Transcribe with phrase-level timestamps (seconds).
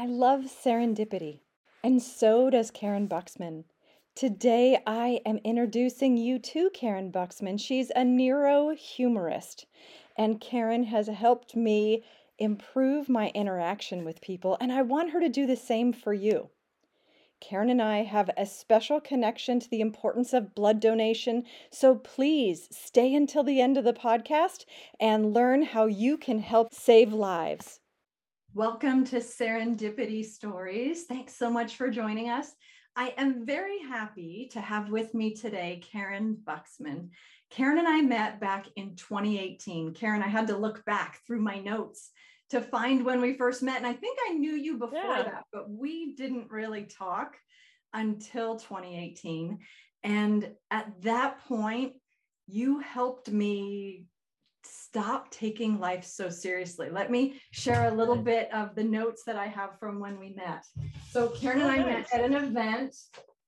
[0.00, 1.40] I love serendipity,
[1.82, 3.64] and so does Karyn Buxman.
[4.14, 7.58] Today, I am introducing you to Karyn Buxman.
[7.58, 9.64] She's a neurohumorist,
[10.16, 12.04] and Karyn has helped me
[12.38, 16.50] improve my interaction with people, and I want her to do the same for you.
[17.40, 21.42] Karyn and I have a special connection to the importance of blood donation,
[21.72, 24.64] so please stay until the end of the podcast
[25.00, 27.80] and learn how you can help save lives.
[28.58, 31.04] Welcome to Serendipity Stories.
[31.04, 32.52] Thanks so much for joining us.
[32.96, 37.10] I am very happy to have with me today Karyn Buxman.
[37.52, 39.94] Karyn and I met back in 2018.
[39.94, 42.10] Karyn, I had to look back through my notes
[42.50, 43.76] to find when we first met.
[43.76, 45.22] And I think I knew you before yeah.
[45.22, 47.36] that, but we didn't really talk
[47.94, 49.60] until 2018.
[50.02, 51.92] And at that point,
[52.48, 54.06] you helped me
[54.64, 56.88] stop taking life so seriously.
[56.90, 60.30] Let me share a little bit of the notes that I have from when we
[60.30, 60.64] met.
[61.10, 62.94] So Karyn and I met at an event.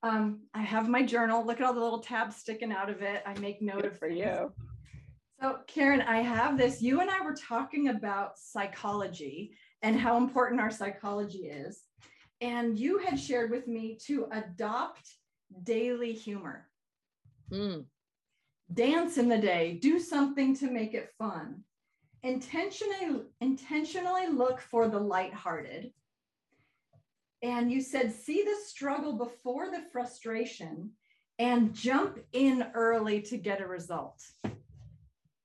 [0.03, 1.45] Um, I have my journal.
[1.45, 3.23] Look at all the little tabs sticking out of it.
[3.27, 4.53] I make note Good of for you.
[5.41, 6.83] So Karyn, I have this.
[6.83, 11.83] You and I were talking about psychology and how important our psychology is.
[12.41, 15.11] And you had shared with me to adopt
[15.65, 16.67] daily humor.
[17.51, 17.85] Mm
[18.75, 21.65] dance in the day, do something to make it fun.
[22.23, 25.93] Intentionally, intentionally look for the lighthearted.
[27.43, 30.91] And you said, see the struggle before the frustration
[31.39, 34.23] and jump in early to get a result.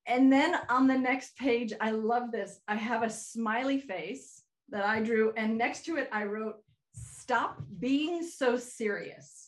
[0.05, 2.59] And then on the next page, I love this.
[2.67, 6.57] I have a smiley face that I drew, and next to it, I wrote,
[6.93, 9.44] Stop being so serious.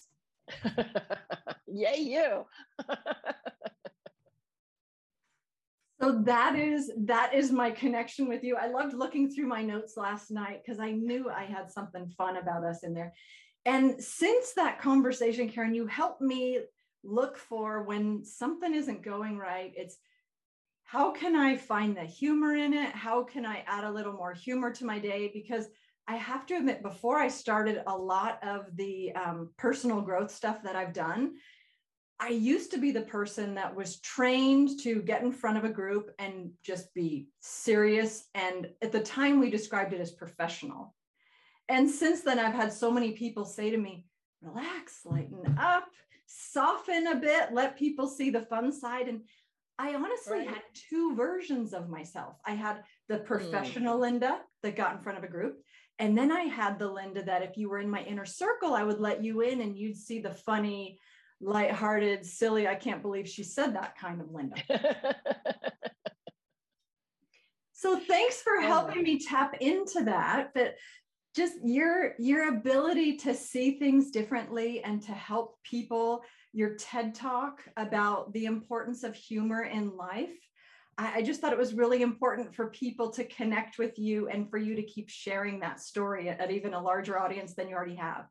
[1.68, 2.46] Yay, you.
[6.02, 8.56] so that is that is my connection with you.
[8.56, 12.38] I loved looking through my notes last night because i knew i had something fun
[12.38, 13.14] about us in there.
[13.66, 16.60] And since that conversation karyn you helped me
[17.04, 19.98] look for when something isn't going right it's
[20.84, 22.90] how can i find the humor in it?
[22.92, 25.30] How can i add a little more humor to my day?
[25.34, 25.68] Because
[26.08, 30.62] i have to admit before i started a lot of the um, personal growth stuff
[30.64, 31.34] that i've done
[32.20, 35.70] I used to be the person that was trained to get in front of a
[35.70, 38.26] group and just be serious.
[38.34, 40.96] And at the time, we described it as professional.
[41.70, 44.06] And since then, I've had so many people say to me,
[44.42, 45.90] relax, lighten up,
[46.26, 49.10] soften a bit, let people see the fun side.
[49.10, 49.22] And
[49.78, 50.48] I honestly right.
[50.48, 52.36] had two versions of myself.
[52.46, 53.26] I had the hmm.
[53.26, 54.02] professional mm.
[54.02, 55.62] Linda that got in front of a group.
[56.00, 58.84] And then I had the Linda that if you were in my inner circle, I
[58.84, 61.00] would let you in and you'd see the funny,
[61.42, 64.56] lighthearted, silly, I can't believe she said that kind of Linda.
[67.74, 68.62] so thanks for oh.
[68.62, 70.52] helping me tap into that.
[70.54, 70.76] But
[71.36, 77.62] just your your ability to see things differently and to help people, your TED talk
[77.78, 80.34] about the importance of humor in life.
[81.00, 84.58] I, just thought it was really important for people to connect with you and for
[84.58, 87.96] you to keep sharing that story at, at even a larger audience than you already
[87.96, 88.26] have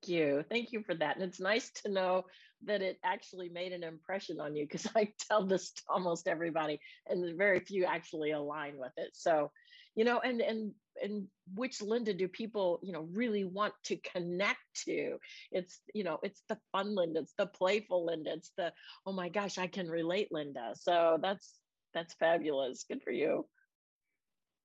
[0.00, 0.44] Thank you.
[0.48, 1.16] Thank you for that.
[1.16, 2.24] And it's nice to know
[2.64, 6.80] that it actually made an impression on you because I tell this to almost everybody
[7.06, 9.10] and very few actually align with it.
[9.14, 9.50] So,
[9.94, 10.72] you know, and and
[11.02, 15.18] and which Linda do people, you know, really want to connect to?
[15.52, 18.72] It's, you know, it's the fun Linda, it's the playful Linda, it's the,
[19.06, 20.72] oh my gosh, I can relate Linda.
[20.74, 21.54] So that's
[21.94, 22.84] that's fabulous.
[22.88, 23.46] Good for you.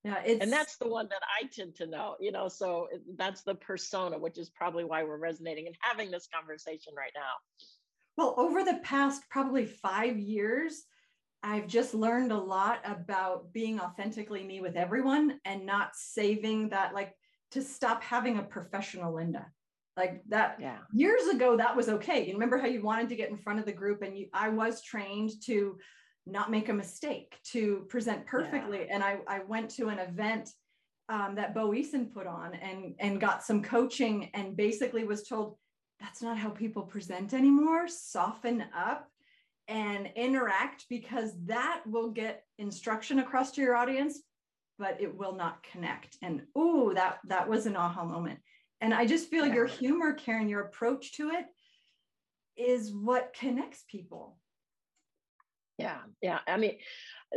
[0.04, 2.48] Yeah, and that's the one that I tend to know, you know.
[2.48, 7.12] So that's the persona, which is probably why we're resonating and having this conversation right
[7.14, 7.66] now.
[8.18, 10.84] Well, over the past probably five years,
[11.44, 16.94] I've just learned a lot about being authentically me with everyone and not saving that,
[16.94, 17.14] like
[17.50, 19.46] to stop having a professional Linda.
[19.94, 20.78] Like that yeah.
[20.94, 22.26] years ago, that was okay.
[22.26, 24.48] You remember how you wanted to get in front of the group and you, I
[24.48, 25.76] was trained to
[26.26, 28.86] not make a mistake, to present perfectly.
[28.88, 28.94] Yeah.
[28.94, 30.48] And I, I went to an event
[31.10, 35.58] um, that Bo Eason put on and, and got some coaching and basically was told
[36.00, 37.86] that's not how people present anymore.
[37.86, 39.10] Soften up
[39.68, 44.20] and interact because that will get instruction across to your audience,
[44.78, 46.16] but it will not connect.
[46.22, 48.40] And oh, that that was an aha moment.
[48.80, 49.54] And I just feel yeah.
[49.54, 51.46] your humor, Karyn, your approach to it
[52.56, 54.38] is what connects people.
[55.78, 56.38] Yeah, yeah.
[56.46, 56.76] I mean,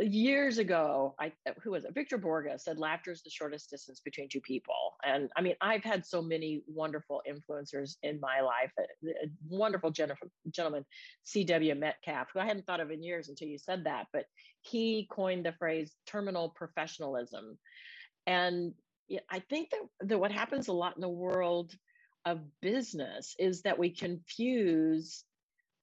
[0.00, 1.94] years ago, I uh, who was it?
[1.94, 4.96] Victor Borge said laughter is the shortest distance between two people.
[5.04, 8.70] And I mean, I've had so many wonderful influencers in my life.
[8.78, 10.84] A, a wonderful gentleman,
[11.24, 11.74] C.W.
[11.74, 14.24] Metcalf, who I hadn't thought of in years until you said that, but
[14.62, 17.58] he coined the phrase terminal professionalism.
[18.26, 18.74] And
[19.30, 21.74] I think that, that what happens a lot in the world
[22.24, 25.24] of business is that we confuse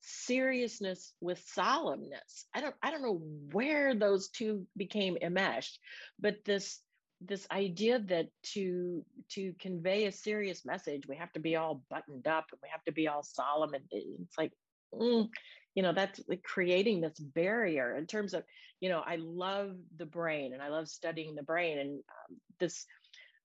[0.05, 2.45] seriousness with solemnness.
[2.53, 3.21] I don't I don't know
[3.51, 5.79] where those two became enmeshed,
[6.19, 6.79] but this
[7.21, 12.27] this idea that to to convey a serious message we have to be all buttoned
[12.27, 14.51] up and we have to be all solemn and it's like
[14.93, 15.27] mm,
[15.75, 18.43] you know that's like creating this barrier in terms of
[18.81, 22.85] you know i love the brain and i love studying the brain and um, this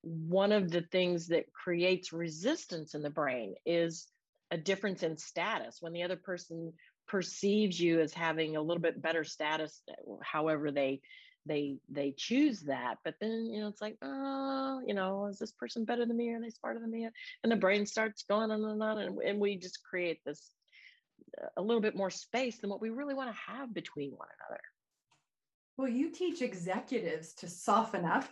[0.02, 4.08] one of the things that creates resistance in the brain is
[4.50, 5.78] a difference in status.
[5.80, 6.72] When the other person
[7.10, 9.82] perceives you as having a little bit better status
[10.22, 11.00] however they
[11.44, 15.52] they they choose that but then you know it's like oh you know is this
[15.52, 16.30] person better than me?
[16.30, 17.08] Or are they smarter than me?
[17.42, 20.52] And the brain starts going on and on and, and we just create this
[21.56, 24.60] a little bit more space than what we really want to have between one another.
[25.76, 28.26] Well you teach executives to soften up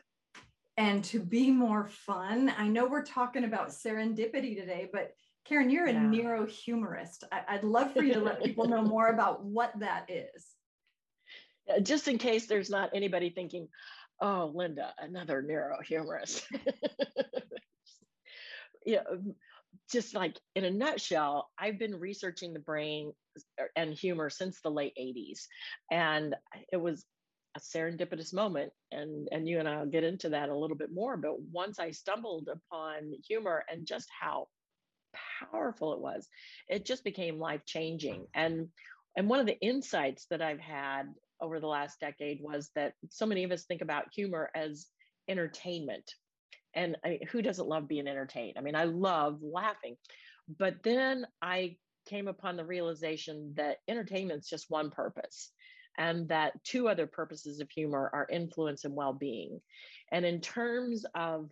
[0.76, 2.52] and to be more fun.
[2.56, 5.12] I know we're talking about serendipity today but
[5.48, 6.00] karyn you're a yeah.
[6.00, 10.54] neurohumorist I- i'd love for you to let people know more about what that is
[11.68, 13.68] uh, just in case there's not anybody thinking,
[14.20, 16.42] oh, Linda, another neurohumorist.
[18.86, 19.34] yeah, um,
[19.90, 23.12] just like in a nutshell, I've been researching the brain
[23.60, 25.40] uh, and humor since the late 80s.
[25.90, 26.34] And
[26.72, 27.04] it was
[27.56, 28.72] a serendipitous moment.
[28.92, 31.16] And, and you and I'll get into that a little bit more.
[31.16, 34.48] But once I stumbled upon humor and just how
[35.40, 36.28] powerful it was,
[36.68, 38.26] it just became life changing.
[38.34, 38.68] And
[39.16, 41.04] and one of the insights that I've had
[41.40, 44.86] over the last decade was that so many of us think about humor as
[45.28, 46.12] entertainment.
[46.74, 48.56] And I, mean, who doesn't love being entertained?
[48.58, 49.96] I mean, I love laughing.
[50.58, 51.76] But then I
[52.08, 55.50] came upon the realization that entertainment's just one purpose
[55.98, 59.60] and that two other purposes of humor are influence and well-being.
[60.12, 61.50] And in terms of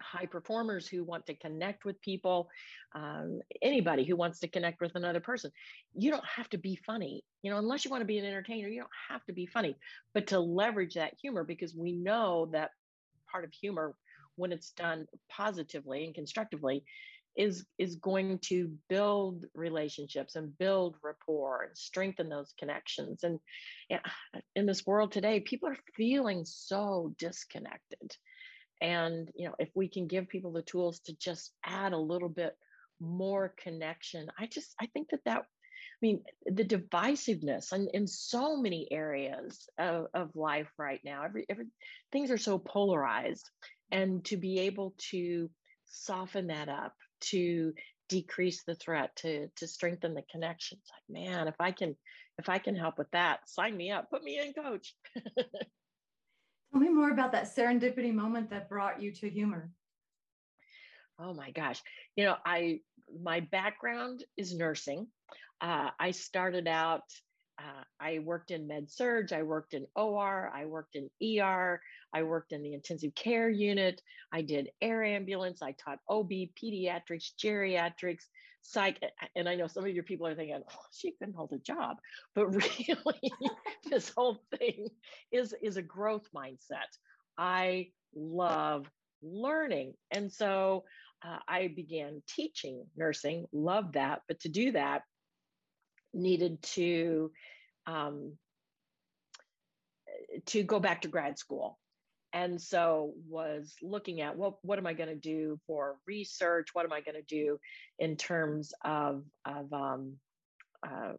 [0.00, 2.48] high performers who want to connect with people,
[2.94, 5.50] um, anybody who wants to connect with another person.
[5.94, 8.68] You don't have to be funny, you know, unless you want to be an entertainer,
[8.68, 9.76] you don't have to be funny,
[10.14, 12.70] but to leverage that humor because we know that
[13.30, 13.94] part of humor,
[14.36, 16.84] when it's done positively and constructively,
[17.36, 23.38] is is going to build relationships and build rapport and strengthen those connections and
[24.54, 28.16] in this world today people are feeling so disconnected
[28.80, 32.28] and you know if we can give people the tools to just add a little
[32.28, 32.56] bit
[33.00, 38.56] more connection i just i think that that i mean the divisiveness and in so
[38.56, 41.66] many areas of, of life right now every, every
[42.12, 43.48] things are so polarized.
[43.92, 45.48] And to be able to
[45.86, 47.72] soften that up to
[48.08, 51.96] decrease the threat to to strengthen the connections like man if i can
[52.38, 54.94] if i can help with that sign me up put me in coach
[56.72, 59.70] Tell me more about that serendipity moment that brought you to humor.
[61.18, 61.80] Oh my gosh.
[62.16, 62.80] You know, I
[63.22, 65.06] my background is nursing.
[65.60, 67.04] Uh, I started out,
[67.58, 71.08] uh, I worked in med surg, I worked in OR, I worked in
[71.40, 71.80] ER,
[72.12, 74.02] I worked in the intensive care unit,
[74.32, 78.24] I did air ambulance, I taught OB, pediatrics, geriatrics,
[78.66, 79.00] psych.
[79.34, 81.98] And I know some of your people are thinking, oh, she couldn't hold a job.
[82.34, 83.32] But really,
[83.90, 84.88] this whole thing
[85.32, 86.90] is, is a growth mindset.
[87.38, 88.90] I love
[89.22, 89.94] learning.
[90.10, 90.84] And so
[91.24, 94.22] uh, I began teaching nursing, loved that.
[94.28, 95.02] But to do that,
[96.12, 97.30] needed to
[97.86, 98.32] um,
[100.46, 101.78] to go back to grad school
[102.36, 106.68] and so was looking at what what am I going to do for research?
[106.74, 107.58] What am I going to do
[107.98, 110.18] in terms of of um,
[110.86, 111.14] uh,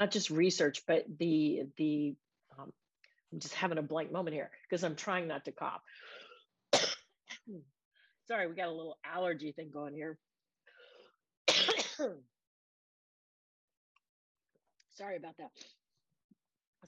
[0.00, 2.16] not just research, but the the
[2.58, 2.72] um,
[3.32, 5.82] I'm just having a blank moment here because I'm trying not to cough.
[8.26, 10.18] Sorry, we got a little allergy thing going here.
[14.96, 15.50] Sorry about that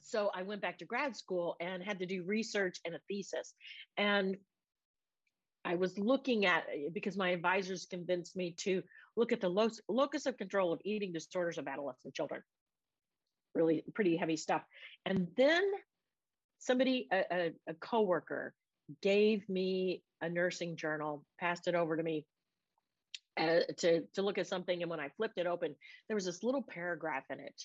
[0.05, 3.53] so I went back to grad school and had to do research and a thesis.
[3.97, 4.37] And
[5.65, 8.83] I was looking at because my advisors convinced me to
[9.17, 12.41] look at the lo- locus of control of eating disorders of adolescent children.
[13.55, 14.61] Really pretty heavy stuff.
[15.07, 15.63] And then
[16.59, 18.53] somebody, a, a, a coworker,
[19.01, 22.27] gave me a nursing journal, passed it over to me
[23.37, 24.83] uh, to to look at something.
[24.83, 25.75] And when I flipped it open,
[26.07, 27.59] there was this little paragraph in it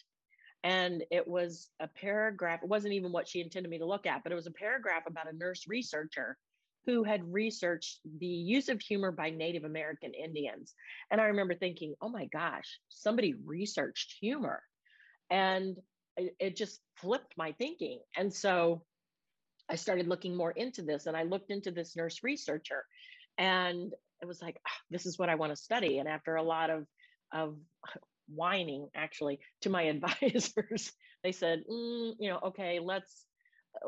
[0.63, 4.23] and it was a paragraph it wasn't even what she intended me to look at
[4.23, 6.37] but it was a paragraph about a nurse researcher
[6.87, 10.75] who had researched the use of humor by native american indians.
[11.11, 14.63] And i remember thinking oh my gosh somebody researched humor.
[15.31, 15.77] And
[16.17, 18.01] it, it just flipped my thinking.
[18.17, 18.83] And so
[19.69, 22.85] I started looking more into this and I looked into this nurse researcher
[23.39, 25.99] and it was like, oh, this is what I want to study.
[25.99, 26.87] And after a lot of,
[27.33, 27.57] of
[28.35, 33.27] whining actually to my advisors, they said, mm, you know, okay, let's,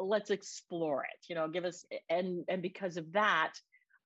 [0.01, 3.53] let's explore it, you know, give us, and, and because of that,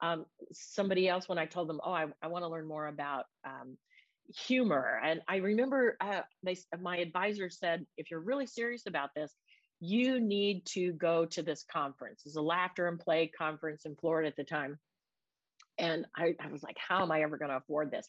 [0.01, 3.25] um, somebody else, when I told them, oh, I, I want to learn more about
[3.45, 3.77] um,
[4.35, 5.01] humor.
[5.03, 9.33] And I remember uh, they, my advisor said, if you're really serious about this,
[9.81, 12.23] you need to go to this conference.
[12.25, 14.79] It's a laughter and play conference in Florida at the time.
[15.79, 18.09] And I, I was like, how am I ever going to afford this?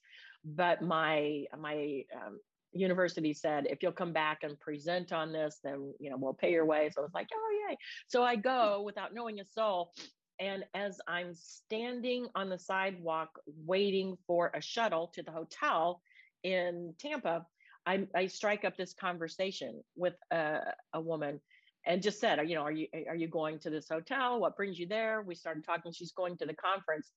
[0.56, 2.40] But my my um,
[2.72, 6.52] university said, if you'll come back and present on this, then you know we'll pay
[6.52, 6.90] your way.
[6.94, 7.78] So I was like, oh yay!
[8.08, 9.92] So I go without knowing a soul.
[10.40, 13.30] And as I'm standing on the sidewalk
[13.66, 16.00] waiting for a shuttle to the hotel
[16.44, 17.46] in Tampa,
[17.88, 20.60] I, I strike up this conversation with a,
[20.94, 21.42] a woman
[21.88, 24.40] and just said, you know, are you are you going to this hotel?
[24.40, 25.24] What brings you there?
[25.26, 25.92] We started talking.
[25.92, 27.12] She's going to the conference,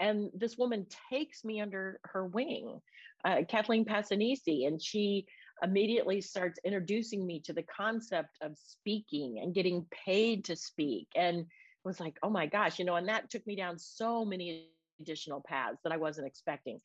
[0.00, 2.80] and this woman takes me under her wing,
[3.24, 5.26] uh, Kathleen Passanisi, and she
[5.62, 11.46] immediately starts introducing me to the concept of speaking and getting paid to speak, and
[11.84, 14.68] was like, oh my gosh, you know, and that took me down so many
[15.00, 16.80] additional paths that I wasn't expecting.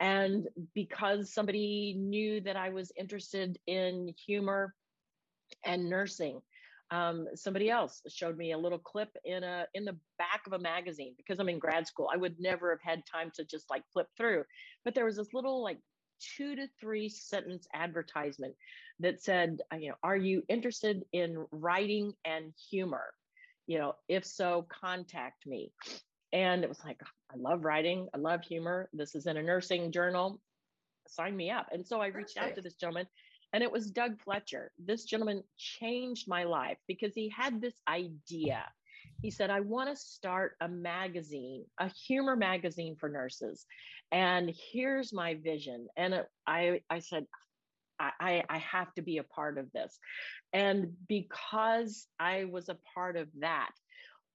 [0.00, 4.74] And because somebody knew that I was interested in humor
[5.64, 6.40] and nursing,
[6.90, 10.58] um, somebody else showed me a little clip in a in the back of a
[10.58, 12.08] magazine because I'm in grad school.
[12.12, 14.44] I would never have had time to just like flip through,
[14.84, 15.78] but there was this little like
[16.20, 18.54] two to three sentence advertisement
[19.00, 23.12] that said, uh, you know, are you interested in writing and humor?
[23.66, 25.72] You know, if so, contact me.
[26.32, 27.00] And it was like,
[27.32, 28.88] I love writing, I love humor.
[28.92, 30.40] This is in a nursing journal.
[31.08, 31.66] Sign me up.
[31.72, 33.06] And so I reached out to this gentleman
[33.52, 34.72] and it was Doug Fletcher.
[34.78, 38.64] This gentleman changed my life because he had this idea.
[39.22, 43.64] He said, I want to start a magazine, a humor magazine for nurses.
[44.12, 45.86] And here's my vision.
[45.96, 47.26] And I, I said,
[47.98, 49.98] I, I have to be a part of this.
[50.52, 53.70] And because I was a part of that,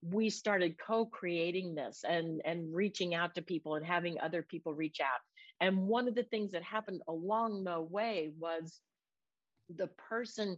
[0.02, 5.00] we started co-creating this and and reaching out to people and having other people reach
[5.00, 5.20] out
[5.62, 8.82] and one of the things that happened along the way was
[9.78, 10.58] the person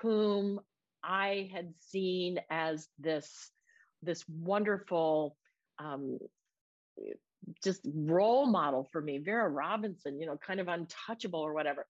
[0.00, 0.60] whom
[1.02, 3.50] I had seen as this
[4.02, 5.36] this wonderful
[5.78, 6.18] um,
[7.62, 11.86] just role model for me, Vera Robinson, you know, kind of untouchable or whatever.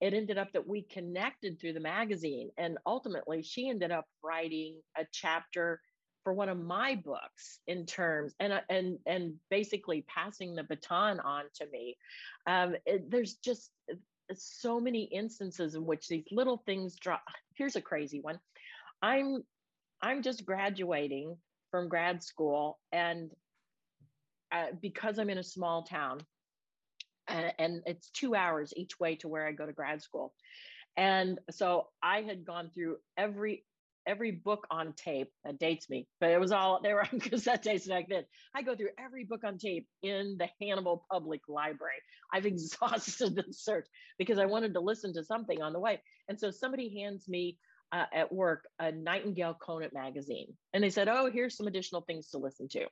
[0.00, 4.80] It ended up that we connected through the magazine, and ultimately, she ended up writing
[4.98, 5.80] a chapter
[6.24, 11.44] for one of my books in terms and and and basically passing the baton on
[11.54, 11.96] to me.
[12.46, 13.70] Um, it, there's just
[14.34, 17.22] so many instances in which these little things drop.
[17.56, 18.38] Here's a crazy one.
[19.02, 19.42] I'm
[20.02, 21.36] I'm just graduating
[21.70, 23.30] from grad school, and
[24.52, 26.20] uh, because I'm in a small town,
[27.26, 30.34] and, and it's two hours each way to where I go to grad school,
[30.96, 33.64] and so I had gone through every
[34.06, 37.62] every book on tape that dates me, but it was all they were on cassette
[37.62, 38.24] tapes back then.
[38.54, 41.96] I go through every book on tape in the Hannibal Public Library.
[42.32, 43.86] I've exhausted the search
[44.18, 46.00] because I wanted to listen to something on the way.
[46.28, 47.58] And so somebody hands me
[47.92, 52.30] uh, at work a Nightingale Conant magazine, and they said, "Oh, here's some additional things
[52.30, 52.86] to listen to."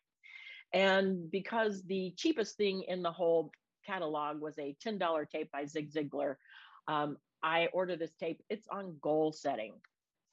[0.73, 3.51] And because the cheapest thing in the whole
[3.87, 6.37] catalog was a $10 tape by Zig Ziglar,
[6.89, 8.41] um, I ordered this tape.
[8.49, 9.75] It's on goal setting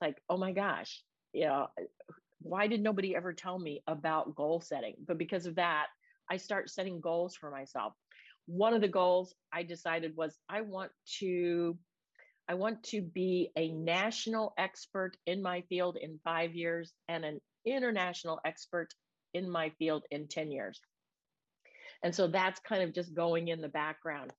[0.01, 1.03] like, oh my gosh,
[1.33, 1.67] you know,
[2.41, 4.95] why did nobody ever tell me about goal setting?
[5.05, 5.87] But because of that,
[6.31, 7.93] I start setting goals for myself.
[8.45, 11.77] One of the goals I decided was I want to
[12.47, 17.39] I want to be a national expert in my field in 5 years and an
[17.63, 18.89] international expert
[19.35, 20.81] in my field in 10 years.
[22.03, 24.31] And so that's kind of just going in the background.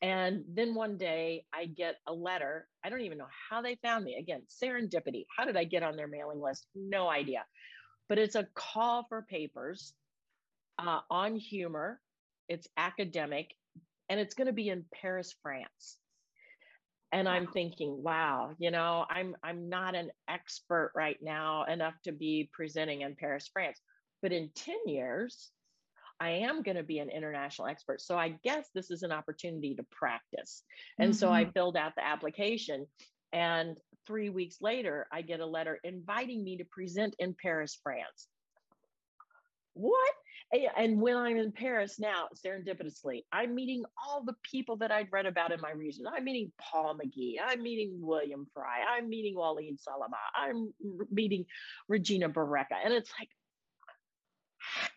[0.00, 2.68] And then one day I get a letter.
[2.84, 4.16] I don't even know how they found me.
[4.16, 5.26] Again, serendipity.
[5.36, 6.66] How did I get on their mailing list?
[6.74, 7.44] No idea.
[8.08, 9.92] But it's a call for papers
[10.78, 12.00] uh, on humor.
[12.48, 13.54] It's academic
[14.08, 15.98] and it's going to be in Paris, France.
[17.10, 22.12] And I'm thinking, wow, you know, I'm I'm not an expert right now enough to
[22.12, 23.80] be presenting in Paris, France.
[24.20, 25.50] But in 10 years,
[26.20, 28.00] I am going to be an international expert.
[28.00, 30.62] So I guess this is an opportunity to practice.
[30.98, 31.18] And mm-hmm.
[31.18, 31.52] so I mm-hmm.
[31.52, 32.86] filled out the application.
[33.32, 38.28] And three weeks later, I get a letter inviting me to present in Paris, France.
[39.74, 40.14] What?
[40.76, 45.26] and when I'm in Paris now, serendipitously, I'm meeting all the people that I'd read
[45.26, 46.06] about in my region.
[46.06, 47.34] I'm meeting Paul McGhee.
[47.44, 48.78] I'm meeting William Fry.
[48.96, 50.16] I'm meeting Waleed Salameh.
[50.34, 50.72] I'm
[51.12, 51.44] meeting
[51.86, 52.76] Regina Barreca.
[52.82, 53.28] And it's like,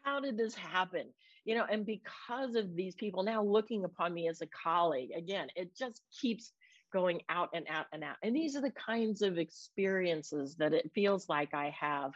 [0.03, 1.07] how did this happen?
[1.45, 5.47] You know, and because of these people now looking upon me as a colleague, again,
[5.55, 6.51] it just keeps
[6.93, 8.17] going out and out and out.
[8.21, 12.11] And these are the kinds of experiences that it feels like I have,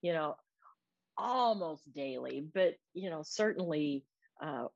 [0.00, 0.36] you know,
[1.18, 4.04] almost daily, but you know, certainly
[4.42, 4.66] uh,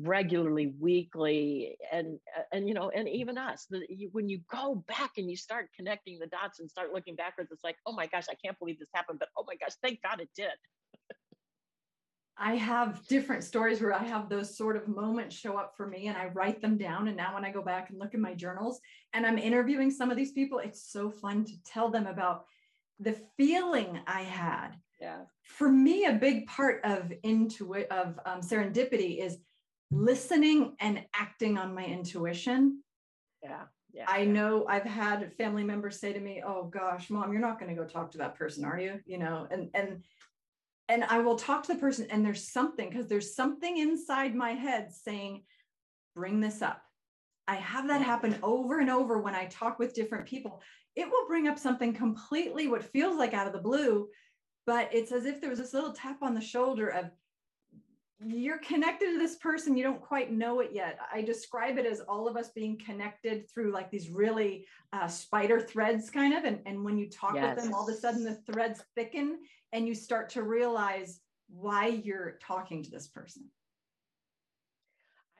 [0.00, 3.66] regularly, weekly, and uh, and you know, and even us.
[3.68, 7.16] The, you, when you go back and you start connecting the dots and start looking
[7.16, 9.74] backwards, it's like, oh my gosh, I can't believe this happened, but oh my gosh,
[9.82, 10.50] thank God it did.
[12.38, 16.06] I have different stories where I have those sort of moments show up for me
[16.06, 17.08] and I write them down.
[17.08, 18.80] And now when I go back and look in my journals
[19.12, 22.44] and I'm interviewing some of these people, it's so fun to tell them about
[23.00, 24.70] the feeling I had.
[25.00, 25.22] Yeah.
[25.42, 29.38] For me a big part of intuit of um, serendipity is
[29.90, 32.82] listening and acting on my intuition.
[33.42, 33.62] Yeah.
[33.94, 37.58] Yeah, I know I've had family members say to me, "Oh gosh, mom, you're not
[37.58, 40.02] going to go talk to that person, are you?" You know, and and
[40.88, 44.52] and I will talk to the person and there's something because there's something inside my
[44.52, 45.44] head saying,
[46.14, 46.82] "Bring this up."
[47.46, 50.60] I have that happen over and over when I talk with different people.
[50.96, 54.08] It will bring up something completely what feels like out of the blue,
[54.66, 57.10] but it's as if there was this little tap on the shoulder of
[58.26, 62.00] you're connected to this person you don't quite know it yet i describe it as
[62.00, 66.58] all of us being connected through like these really uh, spider threads kind of and,
[66.66, 67.54] and when you talk yes.
[67.54, 69.38] with them all of a sudden the threads thicken
[69.72, 73.44] and you start to realize why you're talking to this person.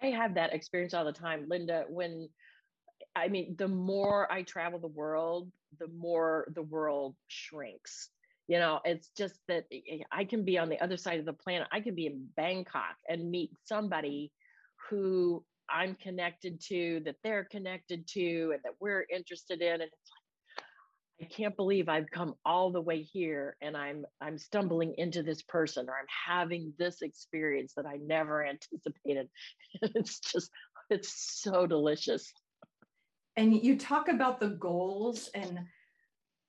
[0.02, 2.28] I have that experience all the time linda when
[3.16, 8.10] i mean the more i travel the world the more the world shrinks.
[8.46, 9.64] You know it's just that
[10.12, 11.68] i can be on the other side of the planet.
[11.72, 14.32] I can be in bangkok and meet somebody
[14.88, 20.10] who i'm connected to that they're connected to and that we're interested in and it's
[21.20, 25.42] i can't believe i've come all the way here and i'm i'm stumbling into this
[25.42, 29.28] person or i'm having this experience that i never anticipated
[29.82, 30.50] it's just
[30.90, 32.32] it's so delicious
[33.36, 35.60] and you talk about the goals and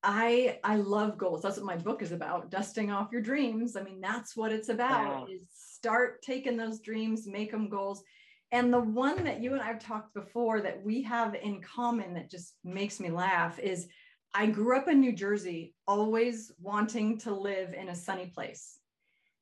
[0.04, 1.42] I I love goals.
[1.42, 2.50] That's what my book is about.
[2.50, 3.76] Dusting off your dreams.
[3.76, 5.06] I mean, that's what it's about.
[5.06, 5.28] Wow.
[5.30, 8.04] Is start taking those dreams, make them goals.
[8.52, 12.32] And the one that you and I've talked before that we have in common that
[12.32, 13.88] just makes me laugh is
[14.34, 18.78] I grew up in New Jersey, always wanting to live in a sunny place.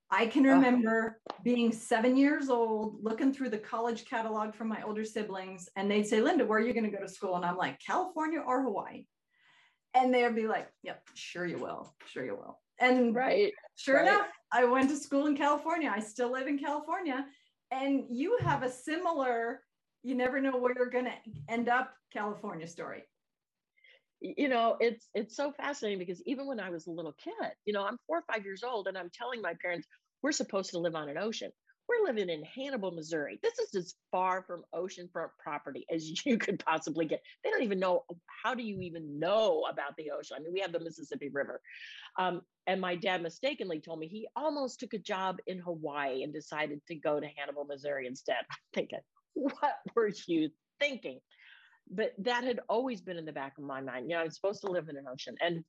[0.09, 0.55] I can uh-huh.
[0.55, 5.91] remember being seven years old, looking through the college catalog from my older siblings, and
[5.91, 7.35] they'd say, Linda, where are you going to go to school?
[7.35, 9.05] And I'm like, California or Hawaii?
[9.97, 14.07] and they'd be like, "Yep, sure you will, sure you will." And right, sure right.
[14.07, 15.91] enough, I went to school in California.
[15.93, 17.25] I still live in California,
[17.71, 19.61] and you have a similar.
[20.03, 21.15] You never know where you're going to
[21.49, 21.93] end up.
[22.13, 23.03] California story.
[24.19, 27.73] You know, it's it's so fascinating because even when I was a little kid, you
[27.73, 29.87] know, I'm four or five years old, and I'm telling my parents
[30.23, 31.51] we're supposed to live on an ocean.
[31.87, 33.39] We're living in Hannibal, Missouri.
[33.41, 37.21] This is as far from oceanfront property as you could possibly get.
[37.43, 38.03] They don't even know
[38.43, 40.37] how do you even know about the ocean?
[40.37, 41.61] I mean, we have the Mississippi River.
[42.19, 46.33] Um, and my dad mistakenly told me he almost took a job in Hawaii and
[46.33, 48.37] decided to go to Hannibal, Missouri instead.
[48.51, 48.99] I'm thinking,
[49.33, 50.49] what were you
[50.79, 51.19] thinking?
[51.89, 54.09] But that had always been in the back of my mind.
[54.09, 55.35] You know, I'm supposed to live in an ocean.
[55.41, 55.63] And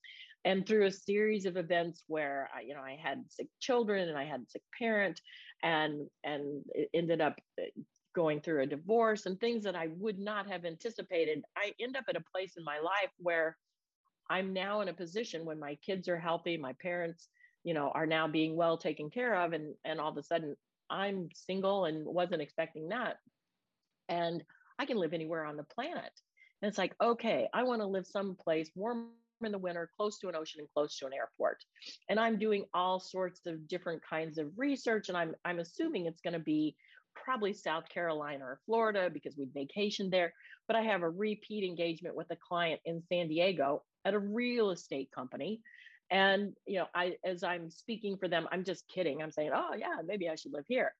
[0.45, 4.17] and through a series of events where I, you know I had sick children and
[4.17, 5.21] I had sick parent
[5.63, 7.65] and and ended up uh,
[8.15, 12.05] going through a divorce and things that I would not have anticipated I end up
[12.09, 13.57] at a place in my life where
[14.31, 17.29] I'm now in a position when my kids are healthy my parents
[17.65, 20.57] you know are now being well taken care of and and all of a sudden
[20.91, 23.17] I'm single and wasn't expecting that
[24.09, 24.43] and
[24.79, 26.13] I can live anywhere on the planet
[26.63, 29.09] and it's like okay I want to live someplace warm
[29.47, 31.65] in the winter, close to an ocean and close to an airport.
[32.09, 35.09] And I'm doing all sorts of different kinds of research.
[35.09, 36.77] And I'm, I'm assuming it's going to be
[37.15, 40.33] probably South Carolina or Florida because we vacationed there.
[40.67, 44.71] But I have a repeat engagement with a client in San Diego at a real
[44.71, 45.61] estate company.
[46.11, 49.23] And you know, I as I'm speaking for them, I'm just kidding.
[49.23, 50.95] I'm saying, oh yeah, maybe I should live here.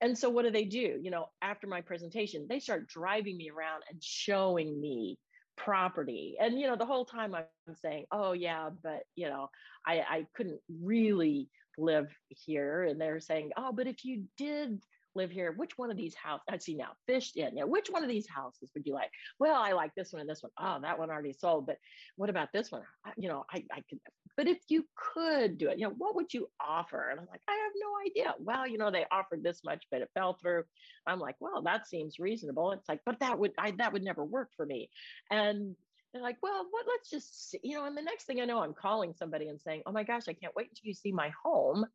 [0.00, 0.98] And so what do they do?
[1.02, 5.18] You know, after my presentation, they start driving me around and showing me
[5.56, 7.44] property and you know the whole time i'm
[7.80, 9.48] saying oh yeah but you know
[9.86, 14.78] i i couldn't really live here and they're saying oh but if you did
[15.16, 15.52] live here.
[15.52, 16.44] Which one of these houses?
[16.50, 17.56] I see now, fish in.
[17.56, 19.10] Yeah, which one of these houses would you like?
[19.40, 20.52] Well, I like this one and this one.
[20.58, 21.66] Oh, that one already sold.
[21.66, 21.78] But
[22.16, 22.82] what about this one?
[23.04, 23.98] I, you know, I, I could.
[24.36, 27.08] But if you could do it, you know, what would you offer?
[27.10, 28.34] And I'm like, I have no idea.
[28.38, 30.64] Well, you know, they offered this much, but it fell through.
[31.06, 32.72] I'm like, well, that seems reasonable.
[32.72, 34.90] It's like, but that would, I that would never work for me.
[35.30, 35.74] And
[36.12, 36.86] they're like, well, what?
[36.86, 37.60] Let's just, see.
[37.62, 37.86] you know.
[37.86, 40.34] And the next thing I know, I'm calling somebody and saying, oh my gosh, I
[40.34, 41.86] can't wait until you see my home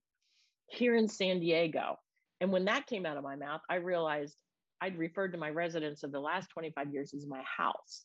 [0.67, 1.97] here in San Diego.
[2.41, 4.36] And when that came out of my mouth, I realized
[4.82, 8.04] I'd referred to my residence of the last 25 years as my house.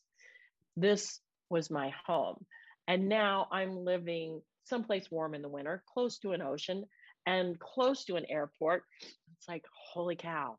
[0.77, 1.19] This
[1.49, 2.45] was my home.
[2.87, 6.85] And now I'm living someplace warm in the winter, close to an ocean
[7.25, 8.83] and close to an airport.
[9.01, 10.57] It's like, holy cow,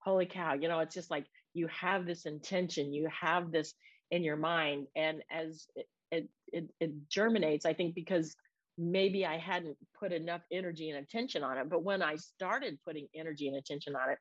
[0.00, 0.54] holy cow.
[0.54, 3.72] You know, it's just like you have this intention, you have this
[4.10, 4.88] in your mind.
[4.96, 8.34] And as it, it, it, it germinates, I think because
[8.80, 11.68] maybe I hadn't put enough energy and attention on it.
[11.68, 14.18] But when I started putting energy and attention on it,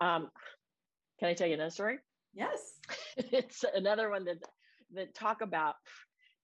[0.00, 0.30] um,
[1.20, 1.98] can I tell you another story?
[2.32, 2.72] Yes.
[3.16, 4.38] it's another one that
[4.94, 5.74] that talk about,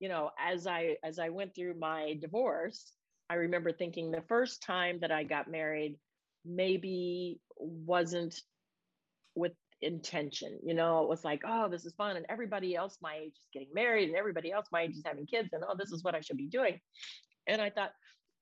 [0.00, 2.92] you know, as I as I went through my divorce,
[3.31, 5.96] I remember thinking the first time that I got married
[6.44, 8.38] maybe wasn't
[9.35, 10.59] with intention.
[10.62, 12.16] You know, it was like, oh, this is fun.
[12.16, 15.26] And everybody else my age is getting married and everybody else my age is having
[15.26, 15.50] kids.
[15.53, 16.81] And oh, this is what I should be doing.
[17.46, 17.92] And I thought,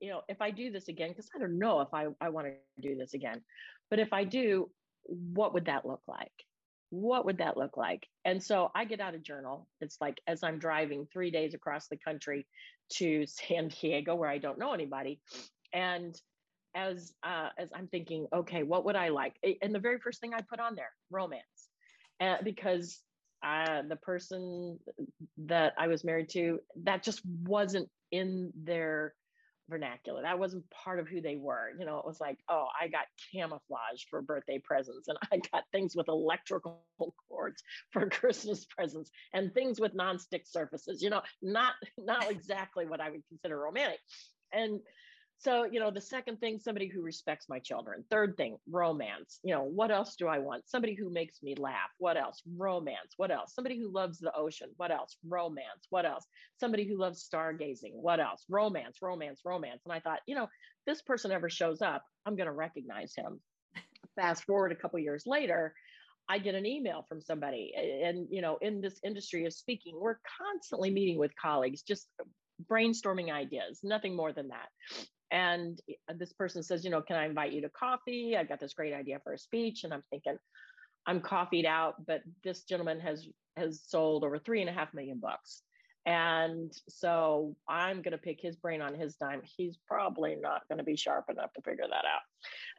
[0.01, 2.47] you know, if I do this again, because I don't know if I, I want
[2.47, 3.43] to do this again,
[3.91, 4.71] but if I do,
[5.05, 6.33] what would that look like?
[6.91, 8.07] What would that look like?
[8.25, 9.69] And so I get out a journal.
[9.81, 12.47] It's like as I'm driving three days across the country
[12.95, 15.21] to San Diego, where I don't know anybody.
[15.73, 16.19] And
[16.75, 19.35] as uh, as I'm thinking, okay, what would I like?
[19.63, 21.43] And the very first thing I put on there, romance,
[22.21, 23.01] uh, because
[23.45, 24.79] uh, the person
[25.39, 29.15] that I was married to, that just wasn't in their
[29.69, 30.23] vernacular.
[30.23, 31.71] That wasn't part of who they were.
[31.79, 35.65] You know, it was like, oh, I got camouflage for birthday presents, and I got
[35.73, 36.83] things with electrical
[37.29, 41.03] cords for Christmas presents, and things with non-stick surfaces.
[41.03, 44.01] You know, not not exactly what I would consider romantic.
[44.53, 44.81] And
[45.41, 48.05] so, you know, the second thing, somebody who respects my children.
[48.11, 49.39] Third thing, romance.
[49.45, 50.69] You know, what else do I want?
[50.69, 51.91] Somebody who makes me laugh.
[51.99, 52.43] What else?
[52.57, 53.15] Romance.
[53.19, 53.55] What else?
[53.55, 54.71] Somebody who loves the ocean.
[54.79, 55.17] What else?
[55.25, 55.87] Romance.
[55.91, 56.27] What else?
[56.59, 57.93] Somebody who loves stargazing.
[57.93, 58.45] What else?
[58.49, 59.83] Romance, romance, romance.
[59.85, 60.49] And I thought, you know,
[60.89, 63.41] this person ever shows up, I'm going to recognize him.
[64.17, 65.73] Fast forward a couple years later,
[66.29, 67.73] I get an email from somebody.
[67.77, 72.09] And, you know, in this industry of speaking, we're constantly meeting with colleagues, just
[72.69, 74.67] brainstorming ideas, nothing more than that
[75.31, 75.81] and
[76.17, 78.37] this person says you know can i invite you to coffee?
[78.37, 79.85] I got this great idea for a speech.
[79.85, 80.39] And i'm thinking
[81.07, 85.19] i'm coffeeed out but this gentleman has has sold over three and a half million
[85.19, 85.63] bucks.
[86.07, 89.43] And so i'm going to pick his brain on his dime.
[89.57, 92.23] He's probably not going to be sharp enough to figure that out.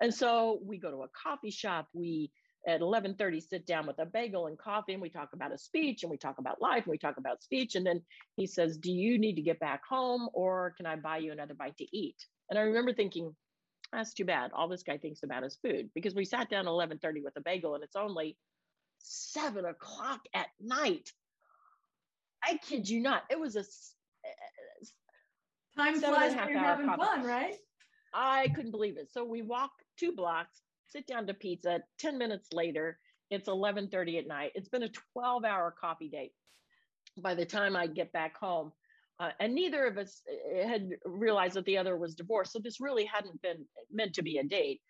[0.01, 1.88] And so we go to a coffee shop.
[1.93, 2.31] We
[2.69, 6.03] at 11:30 sit down with a bagel and coffee and we talk about a speech
[6.03, 8.01] and we talk about life and we talk about speech and then
[8.36, 11.53] he says do you need to get back home or can I buy you another
[11.53, 12.15] bite to eat
[12.49, 13.36] and I remember thinking,
[13.93, 14.51] that's too bad.
[14.53, 17.41] All this guy thinks about is food because we sat down at 11:30 with a
[17.41, 18.38] bagel and it's only
[18.99, 21.12] seven o'clock at night.
[22.43, 23.23] I kid you not.
[23.29, 24.86] It was a eh, eh,
[25.75, 27.55] time flies when you're having fun, right?
[28.13, 29.12] I couldn't believe it.
[29.12, 31.82] So we walk two blocks, sit down to pizza.
[31.99, 32.99] 10 minutes later,
[33.30, 34.52] it's 11:30 at night.
[34.56, 36.34] It's been a 12-hour coffee date.
[37.17, 38.71] By the time I get back home,
[39.19, 42.54] uh, and neither of us uh, had realized that the other was divorced.
[42.54, 44.82] So this really hadn't been meant to be a date.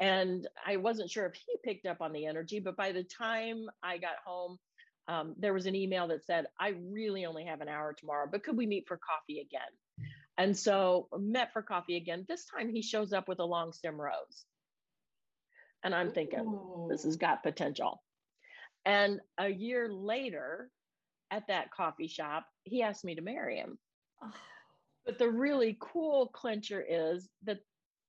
[0.00, 3.66] And I wasn't sure if he picked up on the energy, but by the time
[3.82, 4.58] I got home,
[5.08, 8.44] um, there was an email that said, I really only have an hour tomorrow, but
[8.44, 10.08] could we meet for coffee again?
[10.36, 12.24] And so met for coffee again.
[12.28, 14.44] This time he shows up with a long stem rose.
[15.84, 16.88] And I'm thinking, Ooh.
[16.90, 18.02] this has got potential.
[18.84, 20.70] And a year later,
[21.30, 23.78] at that coffee shop, he asked me to marry him.
[24.22, 24.30] Oh.
[25.06, 27.60] But the really cool clincher is that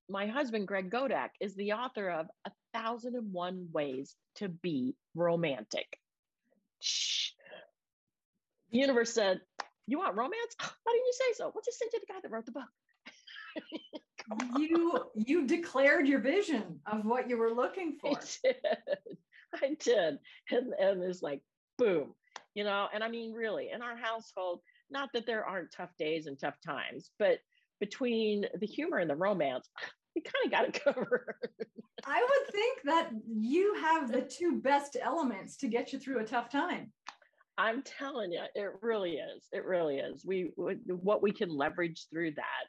[0.10, 4.97] my husband, Greg Godek, is the author of A Thousand and One Ways to Be
[5.15, 5.97] Romantic.
[6.82, 7.32] Shh.
[8.71, 9.39] The universe said,
[9.88, 10.55] You want romance?
[10.60, 11.51] Why didn't you say so?
[11.55, 12.67] We'll just send you the guy that wrote the book.
[14.57, 18.17] you you declared your vision of what you were looking for.
[18.17, 19.17] I did.
[19.63, 20.19] I did.
[20.51, 21.41] And, and it's like,
[21.79, 22.13] boom
[22.53, 24.59] you know and i mean really in our household
[24.91, 27.39] not that there aren't tough days and tough times but
[27.79, 29.69] between the humor and the romance
[30.15, 31.33] we kind of got it covered
[32.05, 36.25] i would think that you have the two best elements to get you through a
[36.25, 36.91] tough time
[37.57, 40.51] i'm telling you it really is it really is we
[40.87, 42.67] what we can leverage through that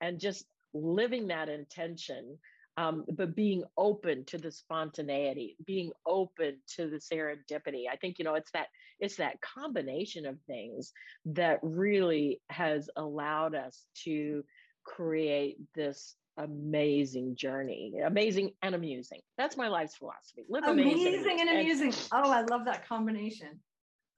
[0.00, 2.38] and just living that intention
[2.76, 7.84] um, but being open to the spontaneity, being open to the serendipity.
[7.90, 10.92] I think you know it's that it's that combination of things
[11.26, 14.44] that really has allowed us to
[14.84, 19.20] create this amazing journey amazing and amusing.
[19.38, 20.44] That's my life's philosophy.
[20.48, 21.86] Live amazing, amazing and amusing.
[21.88, 23.60] and, oh i love that combination.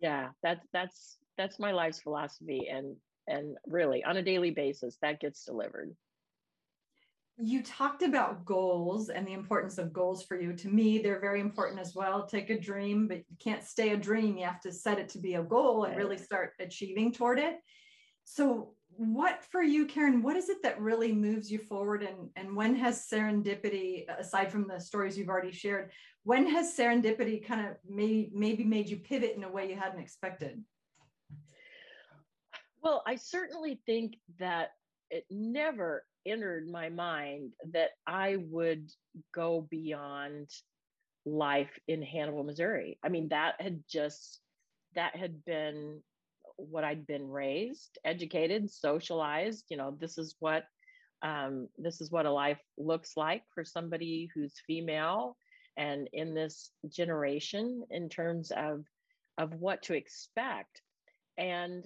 [0.00, 2.96] Yeah that's that's that's my life's philosophy and
[3.28, 5.94] and really on a daily basis that gets delivered
[7.38, 10.54] you talked about goals and the importance of goals for you.
[10.54, 12.26] To me they're very important as well.
[12.26, 14.38] Take a dream but you can't stay a dream.
[14.38, 17.56] You have to set it to be a goal and really start achieving toward it.
[18.24, 22.56] So what for you karyn what is it that really moves you forward and and
[22.56, 25.90] when has serendipity aside from the stories you've already shared
[26.22, 30.00] when has serendipity kind of maybe, maybe made you pivot in a way you hadn't
[30.00, 30.62] expected?
[32.82, 34.70] Well i certainly think that
[35.10, 38.90] it never entered my mind that I would
[39.34, 40.50] go beyond
[41.24, 42.98] life in Hannibal, Missouri.
[43.04, 44.40] I mean, that had just,
[44.94, 46.02] that had been
[46.56, 49.64] what I'd been raised, educated, socialized.
[49.68, 50.64] You know, this is what,
[51.22, 55.36] um, this is what a life looks like for somebody who's female
[55.76, 58.84] and in this generation in terms of,
[59.36, 60.80] of what to expect.
[61.36, 61.84] And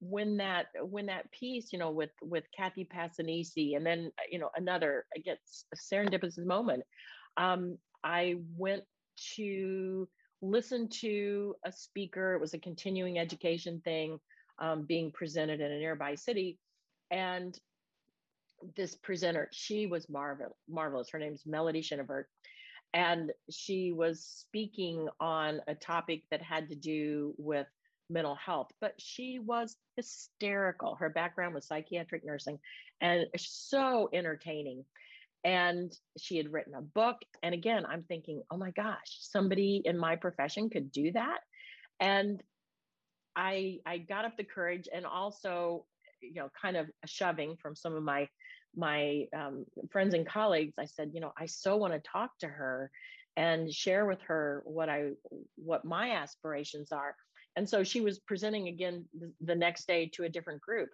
[0.00, 4.48] when that when that piece you know with with kathy passanisi and then you know
[4.56, 6.82] another gets a serendipitous moment
[7.36, 8.82] um, i went
[9.36, 10.08] to
[10.42, 12.34] listen to a speaker.
[12.34, 14.18] It was a continuing education thing
[14.58, 16.58] um, being presented in a nearby city
[17.10, 17.58] and
[18.76, 21.10] this presenter she was marvel, marvelous.
[21.10, 22.24] Her name's melody Chenevert,
[22.94, 27.66] and she was speaking on a topic that had to do with
[28.12, 30.94] mental health, but she was hysterical.
[30.96, 32.58] Her background was psychiatric nursing
[33.00, 34.84] and so entertaining.
[35.44, 37.16] And she had written a book.
[37.42, 41.38] And again, I'm thinking, oh my gosh, somebody in my profession could do that.
[41.98, 42.42] And
[43.34, 45.86] I I got up the courage and also,
[46.20, 48.28] you know, kind of shoving from some of my
[48.74, 50.74] my um, friends and colleagues.
[50.78, 52.90] I said, you know, I so want to talk to her
[53.36, 55.10] and share with her what I
[55.56, 57.16] what my aspirations are.
[57.56, 59.04] And so she was presenting again
[59.40, 60.88] the next day to a different group.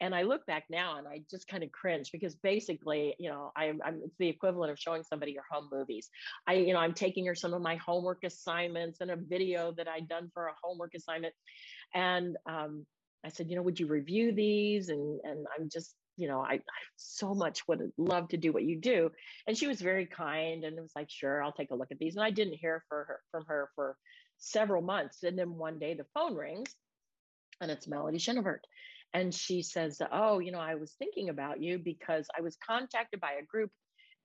[0.00, 3.52] And I look back now and I just kind of cringe because basically, you know,
[3.54, 6.08] I, am it's the equivalent of showing somebody your home movies.
[6.46, 9.88] I, you know, I'm taking her some of my homework assignments and a video that
[9.88, 11.34] I'd done for a homework assignment.
[11.94, 12.86] And um,
[13.24, 14.88] I said, you know, would you review these?
[14.88, 18.64] And and I'm just, you know, I, I so much would love to do what
[18.64, 19.10] you do.
[19.46, 21.98] And she was very kind and it was like, sure, I'll take a look at
[21.98, 22.16] these.
[22.16, 23.96] And I didn't hear for her from her for
[24.40, 25.22] several months.
[25.22, 26.74] And then one day the phone rings
[27.60, 28.60] and it's Melodie Chenevert.
[29.14, 33.20] And she says, Oh, you know, I was thinking about you because I was contacted
[33.20, 33.70] by a group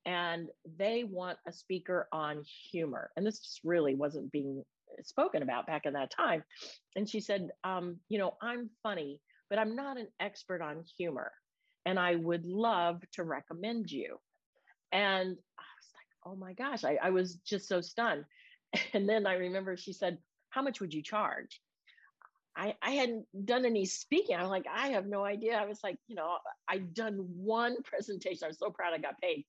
[0.06, 3.12] and they want a speaker on humor.
[3.16, 4.64] And this just really wasn't being
[5.04, 6.44] spoken about back in that time.
[6.96, 11.32] And she said, um, You know, I'm funny, but I'm not an expert on humor.
[11.88, 14.18] And I would love to recommend you.
[14.92, 18.26] And I was like, Oh my gosh, I, I was just so stunned.
[18.94, 20.18] And then I remember she said,
[20.50, 21.62] How much would you charge?
[22.58, 24.38] I, I hadn't done any speaking.
[24.38, 25.58] I'm like, I have no idea.
[25.58, 26.38] I was like, you know,
[26.70, 28.46] I'd done one presentation.
[28.46, 29.46] I was so proud I got paid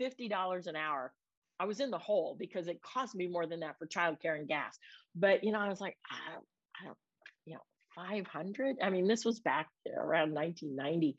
[0.00, 1.12] $50 an hour.
[1.58, 4.48] I was in the hole because it cost me more than that for childcare and
[4.48, 4.78] gas.
[5.14, 6.46] But, you know, I was like, I don't,
[6.80, 6.98] I don't,
[7.44, 7.60] you know,
[7.94, 8.76] 500.
[8.82, 11.16] I mean, this was back around 1990.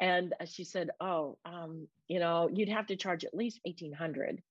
[0.00, 4.42] And she said, Oh, um, you know, you'd have to charge at least 1800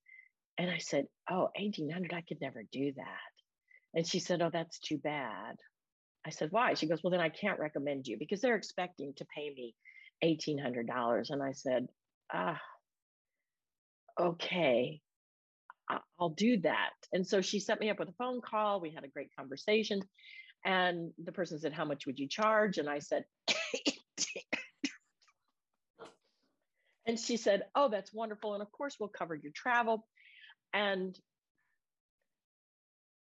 [0.59, 3.95] and I said, Oh, 1800, I could never do that.
[3.95, 5.55] And she said, Oh, that's too bad.
[6.27, 6.73] I said, Why?
[6.73, 9.73] She goes, Well, then I can't recommend you because they're expecting to pay me
[10.23, 11.29] $1,800.
[11.29, 11.87] And I said,
[12.31, 12.61] Ah,
[14.19, 15.01] okay,
[16.19, 16.91] I'll do that.
[17.13, 18.81] And so she set me up with a phone call.
[18.81, 20.01] We had a great conversation.
[20.65, 22.77] And the person said, How much would you charge?
[22.77, 23.23] And I said,
[27.05, 28.53] And she said, Oh, that's wonderful.
[28.53, 30.05] And of course, we'll cover your travel.
[30.73, 31.17] And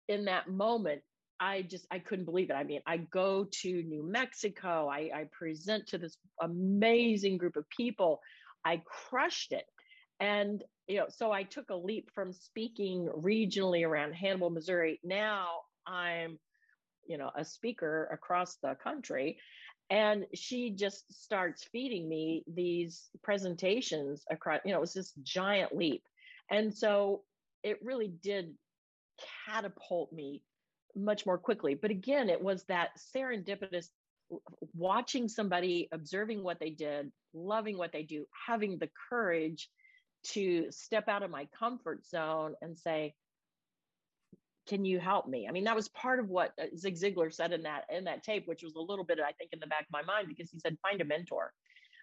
[0.08, 1.02] in that moment,
[1.40, 2.54] I just I couldn't believe it.
[2.54, 4.88] I mean, I go to New Mexico.
[4.88, 8.20] I, I present to this amazing group of people.
[8.64, 9.64] I crushed it,
[10.20, 15.00] and you know, so I took a leap from speaking regionally around Hannibal, Missouri.
[15.02, 15.48] Now
[15.86, 16.38] I'm,
[17.06, 19.38] you know, a speaker across the country,
[19.90, 24.60] and she just starts feeding me these presentations across.
[24.64, 26.04] You know, it was this giant leap,
[26.50, 27.22] and so
[27.64, 28.54] it really did
[29.46, 30.42] catapult me
[30.94, 31.74] much more quickly.
[31.74, 33.88] But again, it was that serendipitous
[34.74, 39.68] watching somebody, observing what they did, loving what they do, having the courage
[40.24, 43.14] to step out of my comfort zone and say,
[44.66, 45.46] can you help me?
[45.46, 48.22] I mean, that was part of what uh, Zig Ziglar said in that in that
[48.22, 50.50] tape, which was a little bit, I think, in the back of my mind because
[50.50, 51.52] he said, find a mentor.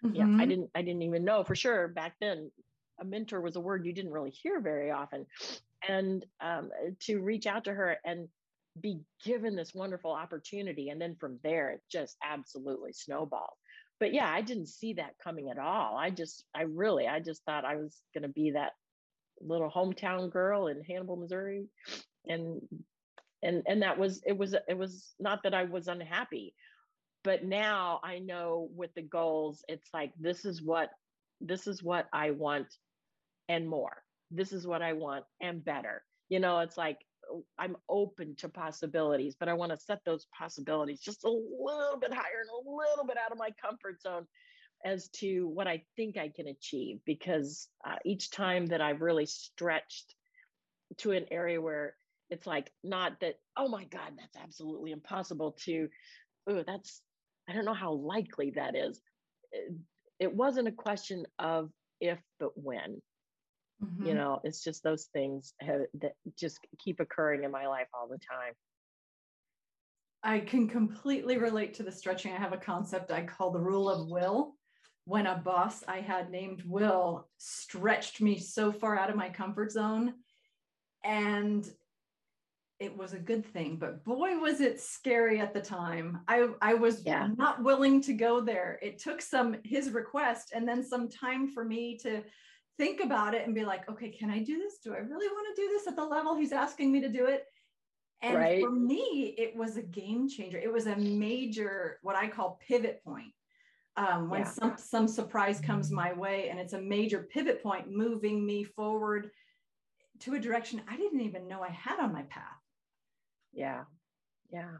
[0.04, 0.14] Mm-hmm.
[0.14, 0.48] Yeah, I mm-hmm.
[0.48, 2.52] didn't I didn't even know for sure back then.
[3.00, 5.26] A mentor was a word you didn't really hear very often,
[5.88, 8.28] and um, to reach out to her and
[8.80, 13.54] be given this wonderful opportunity, and then from there it just absolutely snowballed.
[14.00, 15.96] But yeah, I didn't see that coming at all.
[15.96, 18.72] I just, I really, I just thought I was going to be that
[19.40, 21.66] little hometown girl in Hannibal, Missouri,
[22.26, 22.60] and
[23.42, 26.54] and and that was it was it was not that I was unhappy
[27.24, 30.90] but now I know with the goals it's like this is what
[31.42, 32.68] this is what I want
[33.48, 34.02] and more.
[34.30, 36.02] This is what I want and better.
[36.28, 36.98] You know it's like
[37.58, 42.12] I'm open to possibilities but I want to set those possibilities just a little bit
[42.12, 44.26] higher and a little bit out of my comfort zone
[44.84, 49.26] as to what I think I can achieve because uh, each time that I've really
[49.26, 50.14] stretched
[50.98, 51.94] to an area where
[52.30, 55.88] it's like not that oh my god that's absolutely impossible to
[56.48, 57.02] oh that's
[57.48, 59.00] i don't know how likely that is
[60.22, 63.00] it, wasn't a question of if but when.
[63.82, 64.06] Mm-hmm.
[64.06, 68.08] you know it's just those things have, that just keep occurring in my life all
[68.08, 68.54] the time.
[70.22, 72.32] I can completely relate to the stretching.
[72.32, 74.54] I have a concept i call the rule of will.
[75.04, 79.72] When a boss i had named will stretched me so far out of my comfort
[79.72, 80.14] zone
[81.04, 81.68] and
[82.82, 86.20] it was a good thing but boy was it scary at the time.
[86.26, 87.28] I i was yeah.
[87.36, 88.78] not willing to go there.
[88.82, 92.22] It took some his request and then some time for me to
[92.78, 94.78] think about it and be like okay can i do this?
[94.82, 97.26] Do i really want to do this at the level he's asking me to do
[97.26, 97.44] it?
[98.20, 98.60] And right.
[98.60, 100.58] for me it was a game changer.
[100.58, 103.32] It was a major what i call pivot point.
[103.96, 104.48] Um, when yeah.
[104.48, 109.30] some some surprise comes my way and it's a major pivot point moving me forward
[110.20, 112.61] to a direction i didn't even know i had on my path
[113.52, 113.84] yeah.
[114.52, 114.70] Yeah.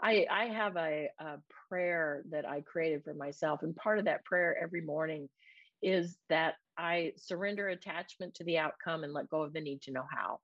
[0.00, 4.24] I i have a, a prayer that i created for myself and part of that
[4.24, 5.28] prayer every morning
[5.80, 9.92] is that i surrender attachment to the outcome and let go of the need to
[9.92, 10.40] know how.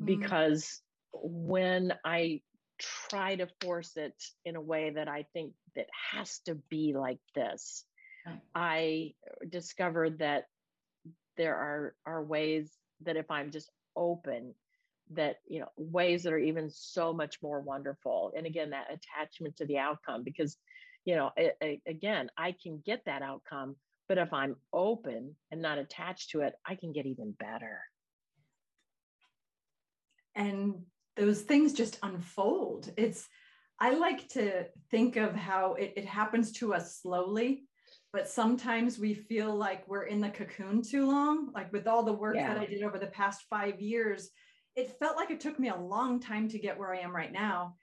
[0.00, 0.20] Mm-hmm.
[0.20, 0.80] because
[1.12, 2.40] when i
[2.78, 7.18] try to force it in a way that i think that has to be like
[7.34, 7.84] this
[8.54, 9.12] i
[9.48, 10.44] discovered that
[11.36, 12.70] there are are ways
[13.02, 14.54] that if i'm just open
[15.10, 18.32] that you know ways that are even so much more wonderful.
[18.36, 20.56] And again that attachment to the outcome because
[21.04, 23.76] you know it, it, again i can get that outcome
[24.08, 27.80] but if i'm open and not attached to it i can get even better.
[30.36, 30.82] And
[31.16, 32.92] those things just unfold.
[32.96, 33.28] It's
[33.80, 37.64] i like to think of how it, it happens to us slowly
[38.12, 42.12] but sometimes we feel like we're in the cocoon too long like with all the
[42.12, 42.52] work yeah.
[42.52, 44.30] that i did over the past five years
[44.76, 47.32] it felt like it took me a long time to get where I am right
[47.32, 47.76] now.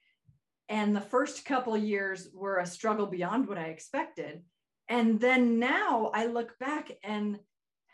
[0.70, 4.42] And the first couple years were a struggle beyond what I expected.
[4.90, 7.40] And then now I look back and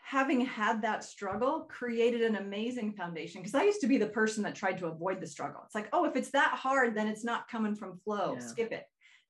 [0.04, 4.42] having had that struggle created an amazing foundation because I used to be the person
[4.44, 5.62] that tried to avoid the struggle.
[5.64, 8.46] It's like, oh, if it's that hard, then it's not coming from flow, yeah.
[8.46, 8.84] skip it.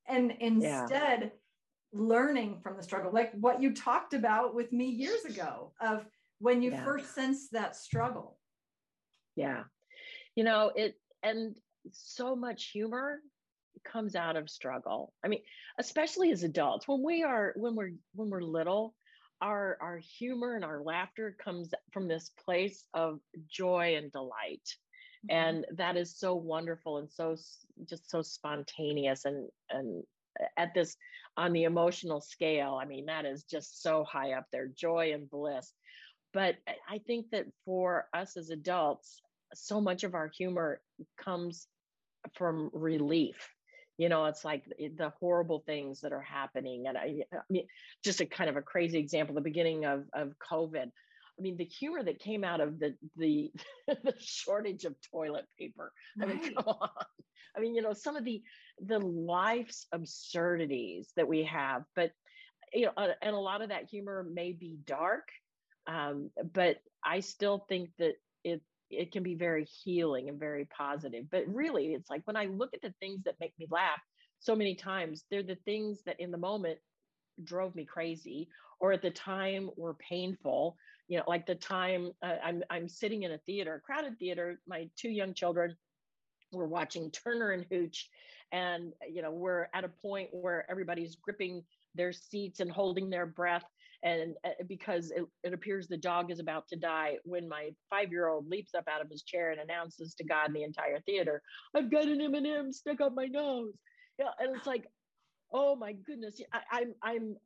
[0.08, 1.28] And instead, yeah.
[1.92, 6.04] learning from the struggle, like what you talked about with me years ago of
[6.40, 6.84] when you yeah.
[6.84, 8.36] first sensed that struggle
[9.36, 9.64] yeah.
[10.34, 11.56] You know, it, and
[11.92, 13.20] so much humor
[13.84, 15.12] comes out of struggle.
[15.24, 15.40] I mean,
[15.78, 18.94] especially as adults, when we are, when we're, when we're little,
[19.40, 24.62] our, our humor and our laughter comes from this place of joy and delight.
[25.30, 25.36] Mm-hmm.
[25.36, 27.36] And that is so wonderful and so
[27.88, 30.02] just so spontaneous and, and
[30.56, 30.96] at this
[31.36, 35.30] on the emotional scale i mean that is just so high up there joy and
[35.30, 35.72] bliss
[36.34, 36.56] but
[36.88, 39.22] I think that for us as adults,
[39.54, 40.80] so much of our humor
[41.22, 41.66] comes
[42.34, 43.36] from relief.
[43.96, 46.86] You know, it's like the horrible things that are happening.
[46.88, 47.66] And I, I mean,
[48.02, 50.86] just a kind of a crazy example, the beginning of, of COVID.
[50.86, 53.52] I mean, the humor that came out of the the,
[53.86, 55.92] the shortage of toilet paper.
[56.20, 56.88] I mean, come on.
[57.56, 58.42] I mean, you know, some of the
[58.84, 62.10] the life's absurdities that we have, but
[62.72, 65.28] you know, uh, and a lot of that humor may be dark
[65.86, 68.14] um, but I still think that
[68.90, 71.24] it can be very healing and very positive.
[71.30, 74.00] But really, it's like when I look at the things that make me laugh,
[74.38, 76.78] so many times they're the things that in the moment
[77.42, 78.48] drove me crazy,
[78.80, 80.76] or at the time were painful.
[81.08, 84.60] You know, like the time uh, I'm I'm sitting in a theater, a crowded theater.
[84.66, 85.76] My two young children
[86.52, 88.08] were watching Turner and Hooch,
[88.52, 91.64] and you know we're at a point where everybody's gripping
[91.94, 93.64] their seats and holding their breath
[94.04, 98.48] and uh, because it, it appears the dog is about to die when my five-year-old
[98.48, 101.42] leaps up out of his chair and announces to God and the entire theater,
[101.74, 103.72] "I've got an M&M stuck up my nose."
[104.18, 104.86] Yeah, and it's like,
[105.52, 107.36] oh my goodness, I, I'm I'm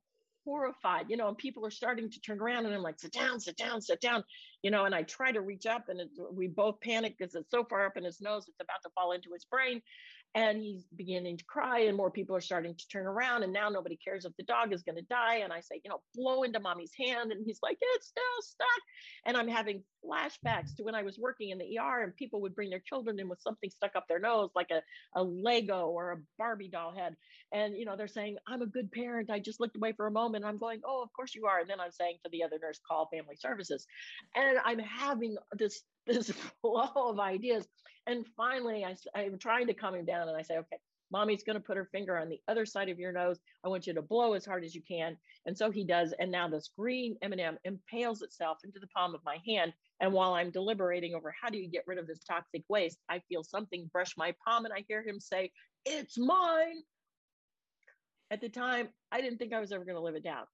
[0.44, 3.38] horrified, you know, and people are starting to turn around and I'm like, sit down,
[3.38, 4.24] sit down, sit down,
[4.62, 7.50] you know, and I try to reach up and it, we both panic because it's
[7.50, 9.82] so far up in his nose, it's about to fall into his brain
[10.34, 13.68] and he's beginning to cry and more people are starting to turn around and now
[13.68, 15.36] nobody cares if the dog is going to die.
[15.36, 17.32] And i say you know blow into mommy's hand.
[17.32, 18.82] And he's like it's still stuck.
[19.24, 22.54] And i'm having flashbacks to when i was working in the er and people would
[22.54, 24.82] bring their children in with something stuck up their nose like a,
[25.18, 27.16] a lego or a barbie doll head.
[27.52, 29.30] And you know they're saying i'm a good parent.
[29.30, 30.44] I just looked away for a moment.
[30.44, 31.60] I'm going oh of course you are.
[31.60, 33.86] And then i'm saying to the other nurse call family services.
[34.34, 36.30] And i'm having this this
[36.60, 37.68] flow of ideas
[38.08, 40.78] and finally, I, I'm trying to calm him down and I say, okay,
[41.12, 43.38] mommy's going to put her finger on the other side of your nose.
[43.62, 45.18] I want you to blow as hard as you can.
[45.44, 46.14] And so he does.
[46.18, 49.74] And now this green M&M impales itself into the palm of my hand.
[50.00, 53.20] And while I'm deliberating over how do you get rid of this toxic waste, I
[53.28, 55.52] feel something brush my palm and I hear him say,
[55.84, 56.82] it's mine.
[58.30, 60.44] At the time, I didn't think I was ever going to live it down.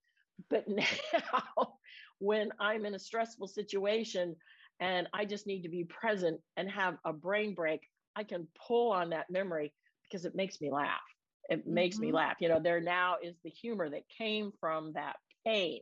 [0.50, 1.74] But now,
[2.18, 4.34] when I'm in a stressful situation,
[4.81, 7.81] and I just need to be present and have a brain break,
[8.16, 9.72] I can pull on that memory
[10.05, 11.01] because it makes me laugh.
[11.49, 11.75] It mm-hmm.
[11.75, 12.16] makes me mm-hmm.
[12.16, 12.37] laugh.
[12.41, 15.16] You know, there now is the humor that came from that
[15.47, 15.81] pain.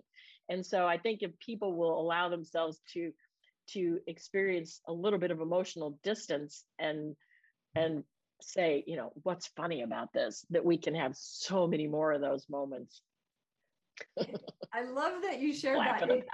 [0.49, 3.13] And so I think if people will allow themselves to
[3.71, 7.15] to experience a little bit of emotional distance and
[7.75, 8.05] and
[8.41, 12.21] say, you know, what's funny about this, that we can have so many more of
[12.21, 13.01] those moments.
[14.73, 16.11] I love that you shared that.
[16.11, 16.27] It,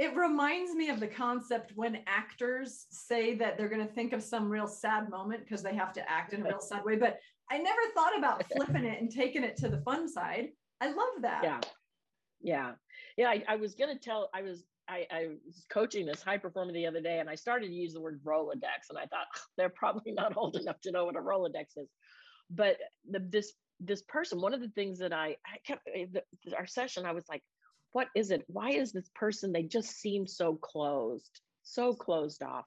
[0.00, 4.22] it reminds me of the concept when actors say that they're going to think of
[4.22, 6.96] some real sad moment because they have to act in a real sad way.
[6.96, 7.18] But
[7.50, 10.48] I never thought about flipping it and taking it to the fun side.
[10.80, 11.42] I love that.
[11.44, 11.60] Yeah.
[12.40, 12.72] Yeah.
[13.18, 13.28] Yeah.
[13.28, 16.72] I, I was going to tell, I was, I, I, was coaching this high performer
[16.72, 19.26] the other day and I started to use the word Rolodex and I thought
[19.58, 21.90] they're probably not old enough to know what a Rolodex is.
[22.48, 26.56] But the, this, this person, one of the things that I, I kept, eh, the,
[26.56, 27.42] our session, I was like,
[27.92, 28.44] what is it?
[28.46, 32.64] Why is this person, they just seem so closed, so closed off.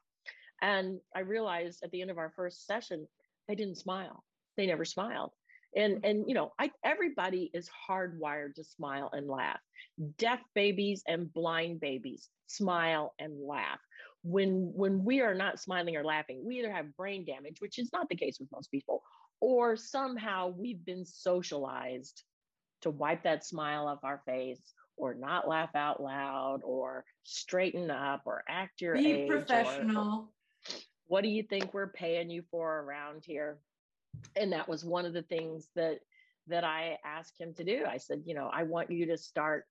[0.61, 3.07] And I realized at the end of our first session,
[3.47, 4.23] they didn't smile.
[4.57, 5.31] They never smiled.
[5.75, 6.05] And mm-hmm.
[6.05, 9.59] and you know, I everybody is hardwired to smile and laugh.
[10.17, 13.79] Deaf babies and blind babies smile and laugh.
[14.23, 17.89] When when we are not smiling or laughing, we either have brain damage, which is
[17.91, 19.01] not the case with most people,
[19.41, 22.23] or somehow we've been socialized
[22.81, 28.23] to wipe that smile off our face or not laugh out loud or straighten up
[28.25, 29.27] or act your Be age.
[29.29, 30.29] professional.
[31.07, 33.59] what do you think we're paying you for around here?
[34.35, 35.99] And that was one of the things that
[36.47, 37.85] that I asked him to do.
[37.87, 39.65] I said, you know, I want you to start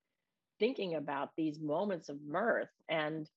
[0.58, 3.28] thinking about these moments of mirth and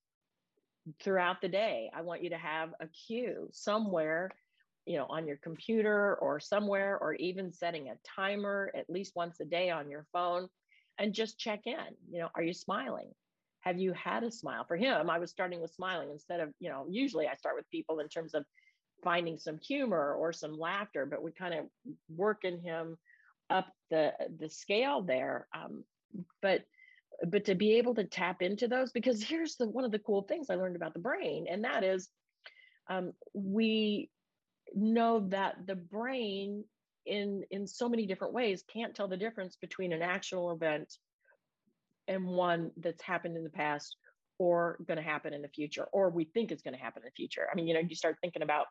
[1.01, 1.89] throughout the day.
[1.93, 4.29] I want you to have a cue somewhere,
[4.85, 9.39] you know, on your computer or somewhere, or even setting a timer at least once
[9.41, 10.47] a day on your phone
[10.99, 11.95] and just check in.
[12.11, 13.11] You know, are you smiling?
[13.61, 14.63] Have you had a smile?
[14.67, 17.69] For him, I was starting with smiling instead of, you know, usually I start with
[17.71, 18.45] people in terms of
[19.03, 21.65] finding some humor or some laughter, but we kind of
[22.09, 22.97] working him
[23.49, 25.47] up the the scale there.
[25.55, 25.83] Um,
[26.41, 26.61] but
[27.27, 30.23] but to be able to tap into those, because here's the one of the cool
[30.23, 32.09] things I learned about the brain, and that is
[32.89, 34.09] um, we
[34.73, 36.63] know that the brain
[37.05, 40.97] in in so many different ways can't tell the difference between an actual event
[42.07, 43.97] and one that's happened in the past
[44.37, 47.07] or going to happen in the future or we think is going to happen in
[47.07, 47.47] the future.
[47.51, 48.65] I mean you know you start thinking about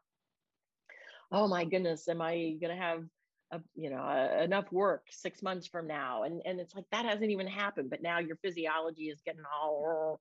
[1.32, 3.02] oh my goodness am i going to have
[3.52, 6.24] a, you know a, enough work six months from now?
[6.24, 10.18] And and it's like that hasn't even happened but now your physiology is getting all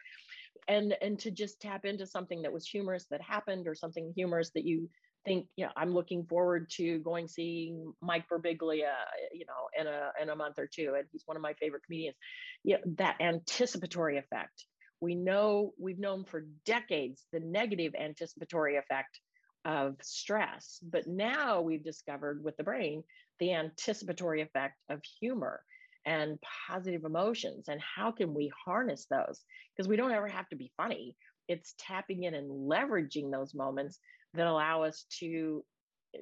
[0.67, 4.51] and and to just tap into something that was humorous that happened or something humorous
[4.51, 4.89] that you
[5.25, 8.93] think, you know, I'm looking forward to going seeing Mike Birbiglia,
[9.31, 11.83] you know, in a in a month or two, and he's one of my favorite
[11.85, 12.15] comedians.
[12.63, 14.65] You know, that anticipatory effect.
[15.01, 19.19] We know we've known for decades the negative anticipatory effect
[19.65, 23.03] of stress, but now we've discovered with the brain
[23.39, 25.61] the anticipatory effect of humor
[26.05, 29.41] and positive emotions and how can we harness those
[29.75, 31.15] because we don't ever have to be funny
[31.47, 33.99] it's tapping in and leveraging those moments
[34.33, 35.63] that allow us to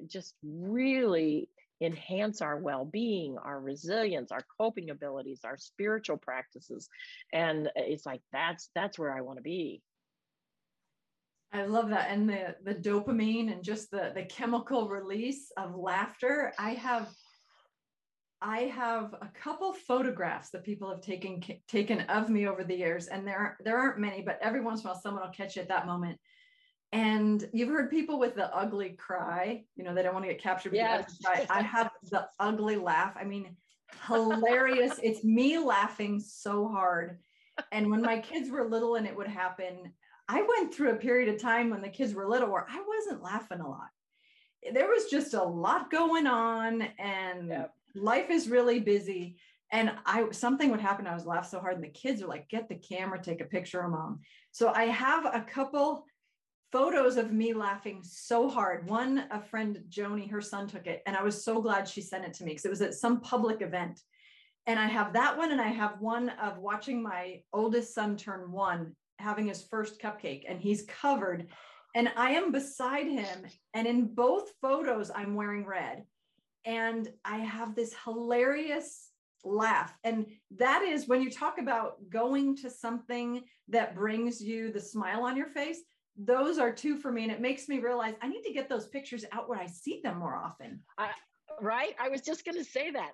[0.06, 1.48] just really
[1.80, 6.88] enhance our well-being our resilience our coping abilities our spiritual practices.
[7.32, 9.82] And it's like that's that's where i want to be.
[11.52, 12.10] I love that.
[12.10, 16.52] And the the dopamine and just the the chemical release of laughter.
[16.58, 17.10] I have
[18.40, 23.08] I have a couple photographs that people have taken taken of me over the years,
[23.08, 25.62] and there there aren't many, but every once in a while someone will catch you
[25.62, 26.18] at that moment.
[26.92, 30.42] And you've heard people with the ugly cry, you know, they don't want to get
[30.42, 30.74] captured.
[30.74, 31.18] Yes.
[31.48, 33.14] I have the ugly laugh.
[33.18, 33.56] I mean,
[34.06, 35.00] hilarious.
[35.02, 37.18] it's me laughing so hard.
[37.70, 39.92] And when my kids were little and it would happen,
[40.28, 43.22] I went through a period of time when the kids were little where I wasn't
[43.22, 43.88] laughing a lot.
[44.72, 47.74] There was just a lot going on and yep.
[47.94, 49.36] life is really busy.
[49.72, 51.06] And I something would happen.
[51.06, 53.46] I was laughing so hard, and the kids are like, get the camera, take a
[53.46, 54.20] picture of mom.
[54.50, 56.04] So I have a couple
[56.72, 58.88] photos of me laughing so hard.
[58.88, 62.24] One, a friend, Joni, her son took it, and I was so glad she sent
[62.24, 64.00] it to me because it was at some public event.
[64.66, 68.50] And I have that one, and I have one of watching my oldest son turn
[68.50, 71.48] one, having his first cupcake, and he's covered.
[71.94, 73.44] And I am beside him.
[73.74, 76.04] And in both photos, I'm wearing red.
[76.64, 79.10] And I have this hilarious
[79.44, 79.92] laugh.
[80.04, 85.24] And that is when you talk about going to something that brings you the smile
[85.24, 85.80] on your face,
[86.16, 88.86] those are two for me and it makes me realize i need to get those
[88.86, 90.80] pictures out where i see them more often.
[90.98, 91.10] I,
[91.60, 91.94] right?
[92.00, 93.12] I was just going to say that.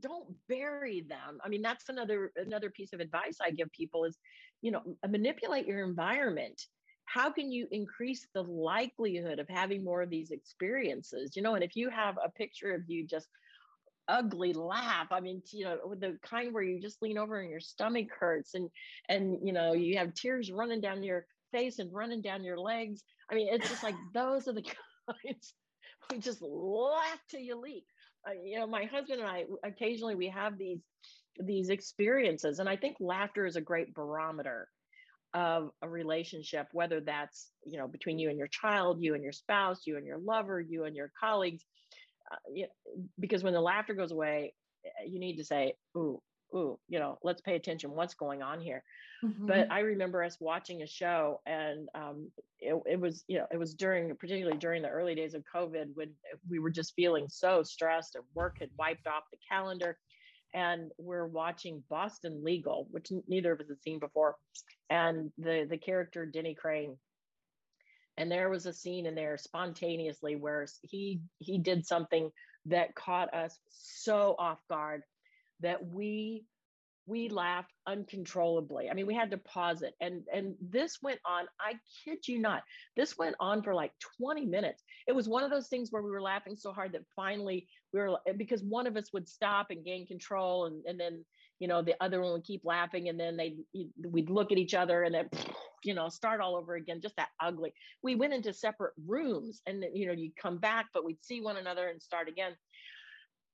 [0.00, 1.38] Don't bury them.
[1.44, 4.18] I mean that's another another piece of advice i give people is
[4.60, 6.60] you know manipulate your environment.
[7.06, 11.36] How can you increase the likelihood of having more of these experiences?
[11.36, 13.28] You know and if you have a picture of you just
[14.08, 17.60] ugly laugh i mean you know the kind where you just lean over and your
[17.60, 18.68] stomach hurts and
[19.08, 23.02] and you know you have tears running down your face and running down your legs.
[23.30, 25.54] I mean, it's just like those are the kinds
[26.10, 27.84] we just laugh till you leak.
[28.26, 30.80] Uh, you know, my husband and I occasionally we have these
[31.38, 34.68] these experiences, and I think laughter is a great barometer
[35.34, 39.32] of a relationship, whether that's you know between you and your child, you and your
[39.32, 41.64] spouse, you and your lover, you and your colleagues.
[42.30, 46.22] Uh, you know, because when the laughter goes away, eh, you need to say, "Ooh,
[46.54, 47.92] ooh, you know, let's pay attention.
[47.92, 48.82] What's going on here?
[49.24, 49.46] Mm-hmm.
[49.46, 53.56] But I remember us watching a show, and um, it, it, was, you know, it
[53.56, 56.10] was during, particularly during the early days of COVID, when
[56.48, 59.96] we were just feeling so stressed, and work had wiped off the calendar,
[60.54, 64.36] and we're watching Boston Legal, which neither of us had seen before,
[64.90, 66.96] and the the character Denny Crane.
[68.18, 72.30] And there was a scene in there spontaneously where he he did something
[72.66, 75.02] that caught us so off guard
[75.62, 76.44] that we
[77.06, 78.88] we laughed uncontrollably.
[78.88, 79.94] I mean, we had to pause it.
[80.00, 82.62] And and this went on, I kid you not.
[82.96, 84.84] This went on for like 20 minutes.
[85.08, 88.00] It was one of those things where we were laughing so hard that finally we
[88.00, 91.24] were because one of us would stop and gain control and and then
[91.58, 93.56] you know the other one would keep laughing and then they
[94.08, 95.28] we'd look at each other and then
[95.84, 99.84] you know start all over again just that ugly we went into separate rooms and
[99.94, 102.52] you know you'd come back but we'd see one another and start again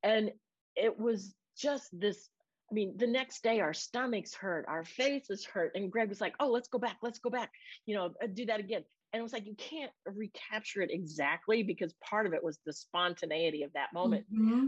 [0.02, 0.30] and
[0.76, 2.28] it was just this
[2.70, 5.72] I mean, the next day our stomachs hurt, our faces hurt.
[5.74, 7.50] And Greg was like, oh, let's go back, let's go back,
[7.86, 8.84] you know, uh, do that again.
[9.12, 12.74] And it was like, you can't recapture it exactly because part of it was the
[12.74, 14.26] spontaneity of that moment.
[14.32, 14.66] Mm-hmm.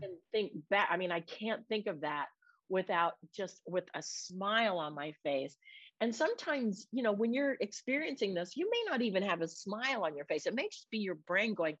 [0.00, 2.26] To think back, I mean, I can't think of that
[2.68, 5.54] without just with a smile on my face.
[6.00, 10.04] And sometimes, you know, when you're experiencing this, you may not even have a smile
[10.04, 10.46] on your face.
[10.46, 11.76] It may just be your brain going,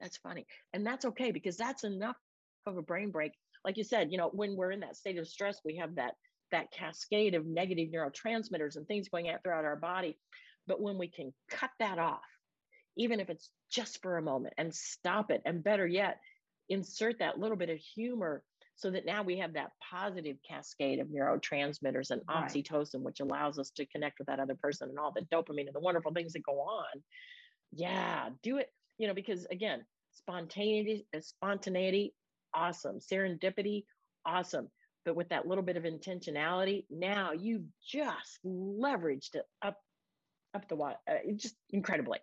[0.00, 0.46] that's funny.
[0.72, 2.16] And that's okay because that's enough
[2.66, 3.32] of a brain break.
[3.64, 6.14] Like you said, you know, when we're in that state of stress, we have that
[6.52, 10.16] that cascade of negative neurotransmitters and things going out throughout our body.
[10.68, 12.20] But when we can cut that off,
[12.96, 16.18] even if it's just for a moment and stop it, and better yet,
[16.68, 18.42] insert that little bit of humor
[18.76, 22.44] so that now we have that positive cascade of neurotransmitters and right.
[22.44, 25.74] oxytocin, which allows us to connect with that other person and all the dopamine and
[25.74, 27.02] the wonderful things that go on.
[27.72, 32.14] Yeah, do it you know, because again, spontaneity, uh, spontaneity,
[32.54, 32.98] awesome.
[32.98, 33.84] Serendipity,
[34.24, 34.68] awesome.
[35.04, 39.78] But with that little bit of intentionality, now you've just leveraged it up,
[40.54, 42.18] up the water, uh, just incredibly.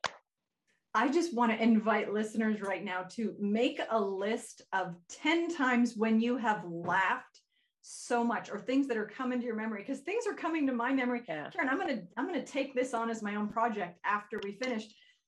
[0.95, 5.95] I just want to invite listeners right now to make a list of 10 times
[5.95, 7.39] when you have laughed
[7.81, 10.73] so much or things that are coming to your memory because things are coming to
[10.73, 11.21] my memory.
[11.27, 11.49] Yeah.
[11.49, 14.53] Karyn, I'm going to I'm to take this on as my own project after we
[14.53, 14.85] finish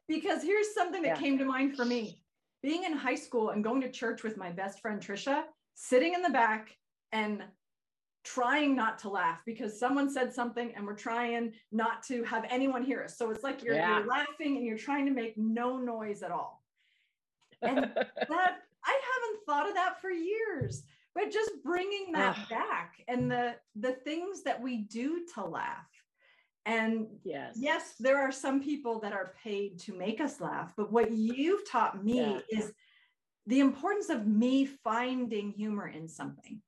[0.07, 1.21] because here's something that yeah.
[1.21, 2.19] came to mind for me
[2.61, 5.43] being in high school and going to church with my best friend Trisha,
[5.75, 6.75] sitting in the back
[7.11, 7.43] and
[8.23, 12.83] trying not to laugh because someone said something and we're trying not to have anyone
[12.83, 13.17] hear us.
[13.17, 13.99] So it's like you're, yeah.
[13.99, 16.63] you're laughing and you're trying to make no noise at all.
[17.61, 20.83] And that I haven't thought of that for years,
[21.13, 22.47] but just bringing that ah.
[22.49, 25.87] back and the the things that we do to laugh
[26.65, 30.73] and yes, yes, there are some people that are paid to make us laugh.
[30.75, 32.59] But what you've taught me yeah.
[32.59, 32.73] is
[33.45, 36.61] the importance of me finding humor in something.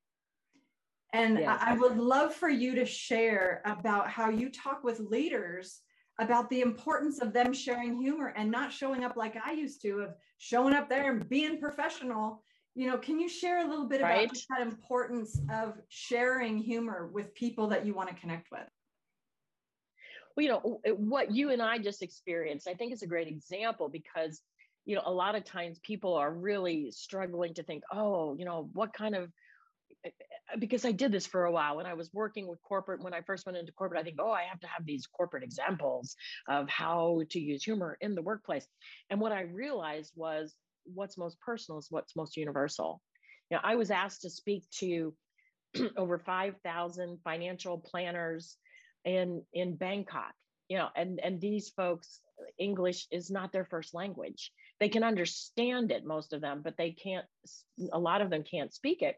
[1.14, 1.60] And Yes.
[1.62, 5.82] I I would love for you to share about how you talk with leaders
[6.20, 10.02] about the importance of them sharing humor and not showing up like I used to,
[10.02, 12.44] of showing up there and being professional.
[12.76, 14.30] You know, can you share a little bit about Right.
[14.30, 18.68] just that importance of sharing humor with people that you want to connect with?
[20.38, 24.42] You know, what you and I just experienced, I think is a great example because,
[24.86, 28.70] you know, a lot of times people are really struggling to think, oh, you know,
[28.74, 29.32] what kind of,
[30.06, 33.04] eh, eh, because I did this for a while when I was working with corporate,
[33.04, 35.44] when I first went into corporate, I think, oh, I have to have these corporate
[35.44, 36.16] examples
[36.48, 38.68] of how to use humor in the workplace.
[39.10, 43.02] And what I realized was what's most personal is what's most universal.
[43.50, 45.14] You know, I was asked to speak to
[45.98, 48.58] over 5,000 financial planners
[49.08, 50.34] in in Bangkok,
[50.68, 52.20] you know, and and these folks
[52.60, 54.52] English is not their first language.
[54.80, 57.26] They can understand it most of them, but they can't
[57.92, 59.16] a lot of them can't speak it.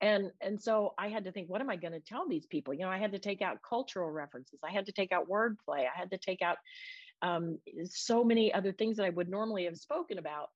[0.00, 2.72] And and so I had to think what am I going to tell these people?
[2.72, 4.60] You know, I had to take out cultural references.
[4.64, 5.80] I had to take out wordplay.
[5.80, 6.56] I had to take out
[7.22, 10.50] um, so many other things that I would normally have spoken about.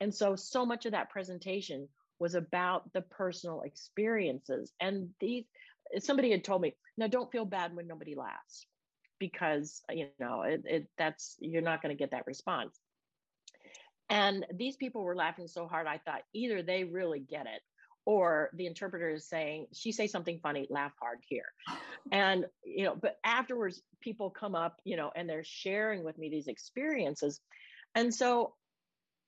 [0.00, 5.44] And so so much of that presentation was about the personal experiences and these
[5.98, 8.66] somebody had told me now don't feel bad when nobody laughs
[9.18, 12.78] because you know it, it that's you're not going to get that response.
[14.10, 17.62] And these people were laughing so hard i thought either they really get it
[18.04, 21.52] or the interpreter is saying she say something funny laugh hard here.
[22.10, 26.28] And you know but afterwards people come up you know and they're sharing with me
[26.28, 27.40] these experiences.
[27.94, 28.54] And so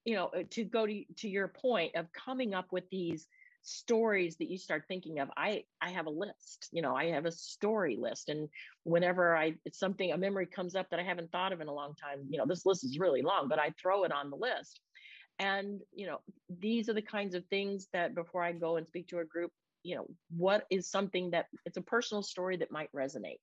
[0.05, 3.27] you know to go to, to your point of coming up with these
[3.65, 7.25] stories that you start thinking of i i have a list you know i have
[7.25, 8.29] a story list.
[8.29, 8.49] And
[8.85, 11.75] whenever i it's something a memory comes up that i haven't thought of in a
[11.75, 14.37] long time you know this list is really long but i throw it on the
[14.37, 14.81] list.
[15.39, 16.19] And you know
[16.61, 19.51] these are the kinds of things that before i go and speak to a group
[19.83, 20.07] you know
[20.37, 23.41] what is something that it's a personal story that might resonate.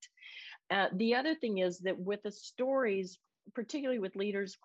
[0.69, 3.17] Uh, the other thing is that with the stories
[3.55, 4.57] particularly with leaders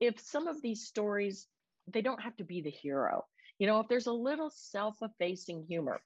[0.00, 1.46] if some of these stories
[1.92, 3.24] they don't have to be the hero
[3.62, 6.00] you know if there's a little self-effacing humor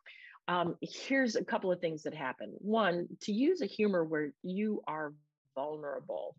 [0.49, 2.53] um, here's a couple of things that happen.
[2.59, 5.13] One to use a humor where you are
[5.55, 6.37] vulnerable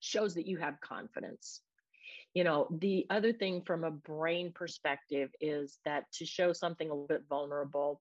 [0.00, 1.60] shows that you have confidence.
[2.34, 6.94] You know the other thing from a brain perspective is that to show something a
[6.94, 8.00] little bit vulnerable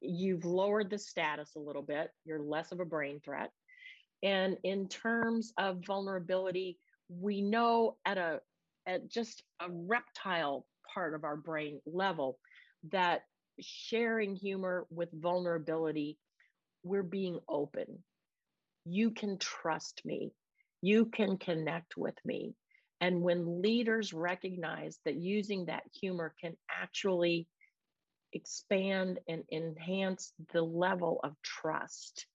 [0.00, 2.12] you've lowered the status a little bit.
[2.24, 3.50] You're less of a brain threat.
[4.22, 6.78] And in terms of vulnerability
[7.08, 8.40] we know at a
[8.86, 12.38] at just a reptile part of our brain level
[12.90, 13.22] that
[13.60, 16.18] sharing humor with vulnerability
[16.82, 18.02] we're being open.
[18.84, 20.32] You can trust me.
[20.80, 22.54] You can connect with me.
[23.00, 27.46] And when leaders recognize that using that humor can actually
[28.32, 32.26] expand and enhance the level of trust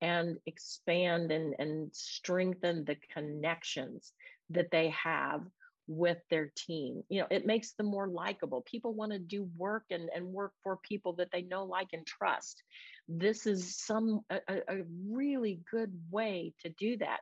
[0.00, 4.12] and expand and, and strengthen the connections
[4.50, 5.42] that they have
[5.88, 7.02] with their team.
[7.08, 8.62] You know, it makes them more likable.
[8.70, 12.06] People want to do work and, and work for people that they know, like, and
[12.06, 12.62] trust.
[13.08, 17.20] This is some a, a really good way to do that.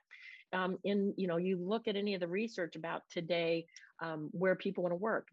[0.53, 3.67] Um, in you know, you look at any of the research about today
[4.03, 5.29] um, where people want to work,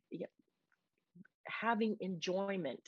[1.48, 2.82] having enjoyment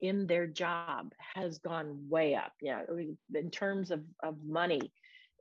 [0.00, 2.52] in their job has gone way up.
[2.62, 2.82] Yeah,
[3.34, 4.92] in terms of, of money,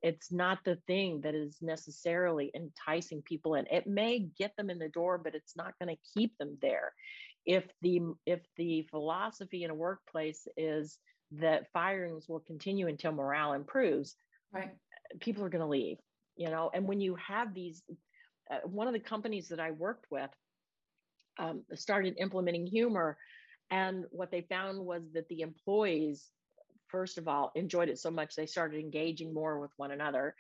[0.04, 3.66] it's not the thing that is necessarily enticing people in.
[3.68, 6.94] It may get them in the door, but it's not going to keep them there.
[7.46, 10.98] If the if the philosophy in a workplace is
[11.32, 14.16] that firings will continue until morale improves,
[14.52, 14.72] Right.
[15.20, 15.98] people are going to leave.
[16.36, 17.84] You know, and when you have these,
[18.50, 20.30] uh, one of the companies that I worked with
[21.38, 23.18] um, started implementing humor
[23.72, 26.28] and what they found was that the employees,
[26.90, 30.36] first of all, enjoyed it so much they started engaging more with one another.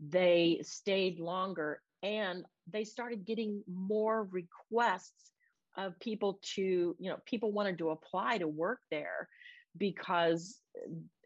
[0.00, 5.32] They stayed longer and they started getting more requests
[5.76, 6.62] of people to,
[6.98, 9.28] you know, people wanted to apply to work there
[9.76, 10.60] because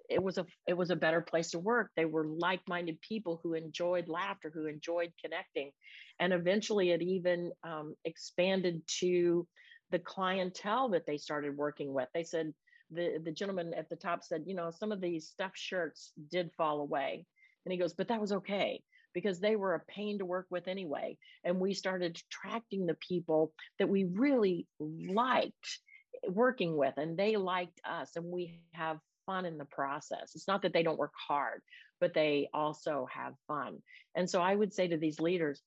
[0.08, 3.52] it was a it was a better place to work they were like-minded people who
[3.52, 5.70] enjoyed laughter who enjoyed connecting
[6.18, 9.46] and eventually it even um, expanded to
[9.90, 12.08] the clientele that they started working with.
[12.12, 12.52] They said
[12.90, 16.50] the the gentleman at the top said, you know, some of these stuffed shirts did
[16.56, 17.26] fall away,
[17.64, 18.82] and he goes, but that was okay
[19.14, 23.52] because they were a pain to work with anyway, and we started attracting the people
[23.78, 25.80] that we really liked
[26.28, 30.32] working with, and they liked us, and we have fun in the process.
[30.34, 31.62] It's not that they don't work hard,
[32.00, 33.78] but they also have fun.
[34.14, 35.62] And so I would say to these leaders,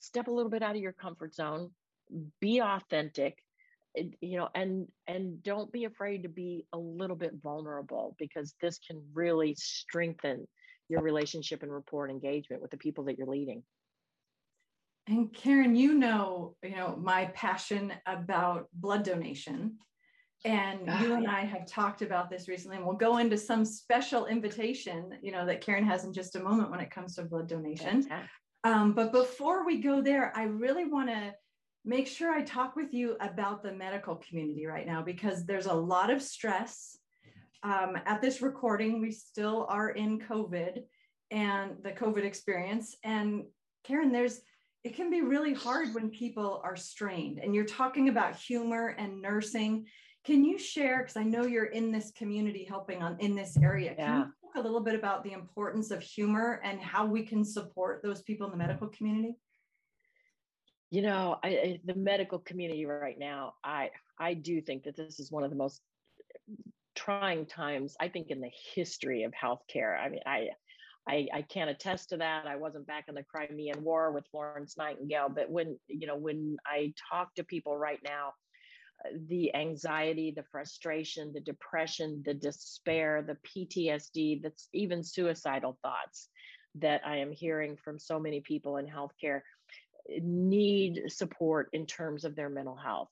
[0.00, 1.70] step a little bit out of your comfort zone
[2.40, 3.38] be authentic
[3.94, 8.78] you know and and don't be afraid to be a little bit vulnerable because this
[8.78, 10.46] can really strengthen
[10.88, 13.62] your relationship and rapport and engagement with the people that you're leading.
[15.06, 19.78] And karyn you know you know my passion about blood donation.
[20.46, 21.36] And oh, you and yeah.
[21.36, 25.46] i have talked about this recently and we'll go into some special invitation you know
[25.46, 28.06] that karyn has in just a moment when it comes to blood donation.
[28.64, 31.32] Um, but before we go there i really want to
[31.84, 35.74] make sure I talk with you about the medical community right now because there's a
[35.74, 36.98] lot of stress.
[37.62, 40.82] Um, at this recording, we still are in COVID
[41.30, 42.96] and the COVID experience.
[43.04, 43.44] And
[43.86, 44.40] Karyn, there's
[44.84, 47.38] it can be really hard when people are strained.
[47.38, 49.86] And you're talking about humor and nursing.
[50.26, 50.98] Can you share?
[50.98, 53.94] Because I know you're in this community helping on in this area.
[53.94, 57.46] Can you talk a little bit about the importance of humor and how we can
[57.46, 59.36] support those people in the medical community?
[60.94, 65.32] You know I, the medical community right now i i do think that this is
[65.32, 65.80] one of the most
[66.94, 70.48] trying times i think in the history of healthcare i mean i
[71.06, 72.46] I, I can't attest to that.
[72.46, 76.56] I wasn't back in the Crimean War with Florence Nightingale, but when you know when
[76.66, 78.32] I talk to people right now,
[79.04, 86.30] uh, the anxiety, the frustration, the depression, the despair, the PTSD, that's even suicidal thoughts
[86.76, 89.42] that I am hearing from so many people in healthcare
[90.08, 93.08] need support in terms of their mental health.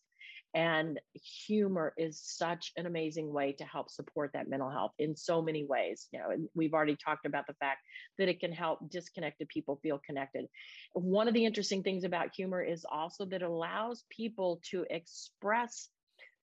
[0.54, 1.00] And
[1.46, 5.64] humor is such an amazing way to help support that mental health in so many
[5.64, 6.08] ways.
[6.12, 7.78] You know, and we've already talked about the fact
[8.18, 10.46] that it can help disconnected people feel connected.
[10.92, 15.88] One of the interesting things about humor is also that it allows people to express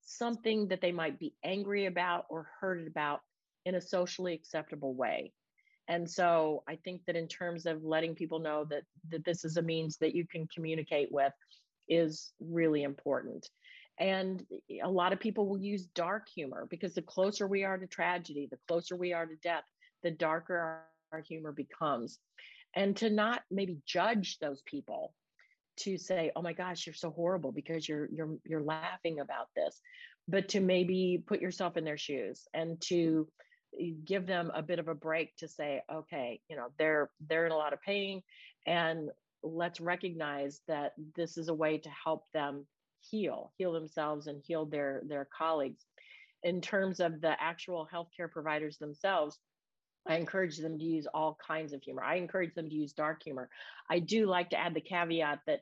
[0.02, 3.20] something that they might be angry about or hurt about
[3.66, 5.34] in a socially acceptable way.
[5.90, 9.58] And so I think that in terms of letting people know that that this is
[9.58, 11.34] a means that you can communicate with
[11.90, 13.50] is really important.
[14.00, 14.46] And
[14.82, 18.48] a lot of people will use dark humor because the closer we are to tragedy,
[18.50, 19.66] the closer we are to death,
[20.04, 22.20] the darker our, our humor becomes.
[22.76, 25.14] And to not maybe judge those people
[25.78, 29.82] to say, "Oh my gosh, you're so horrible because you're you're you're laughing about this,"
[30.28, 33.28] but to maybe put yourself in their shoes and to
[34.06, 37.52] give them a bit of a break to say okay you know they're they're in
[37.52, 38.22] a lot of pain
[38.66, 39.10] and
[39.44, 42.66] let's recognize that this is a way to help them
[43.00, 45.86] heal heal themselves and heal their their colleagues
[46.44, 49.40] in terms of the actual healthcare providers themselves
[50.08, 52.04] I encourage them to use all kinds of humor.
[52.04, 53.50] I encourage them to use dark humor.
[53.90, 55.60] I do like to add the caveat that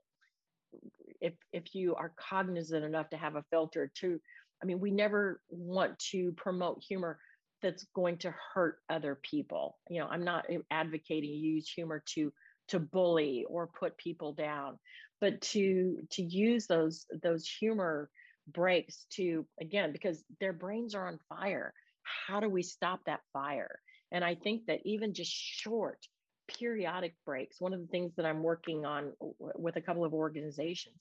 [1.20, 4.20] if if you are cognizant enough to have a filter to
[4.62, 7.20] I mean, we never want to promote humor
[7.62, 9.78] that's going to hurt other people.
[9.90, 12.32] You know, I'm not advocating use humor to
[12.70, 14.78] to bully or put people down,
[15.22, 18.10] but to to use those those humor
[18.48, 21.74] breaks to again because their brains are on fire.
[22.04, 23.80] How do we stop that fire?
[24.12, 26.00] And I think that even just short
[26.48, 30.96] periodic breaks, one of the things that I'm working on with a couple of organizations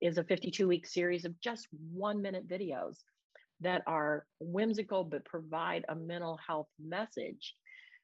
[0.00, 2.96] is a 52 week series of just one minute videos
[3.60, 7.54] that are whimsical but provide a mental health message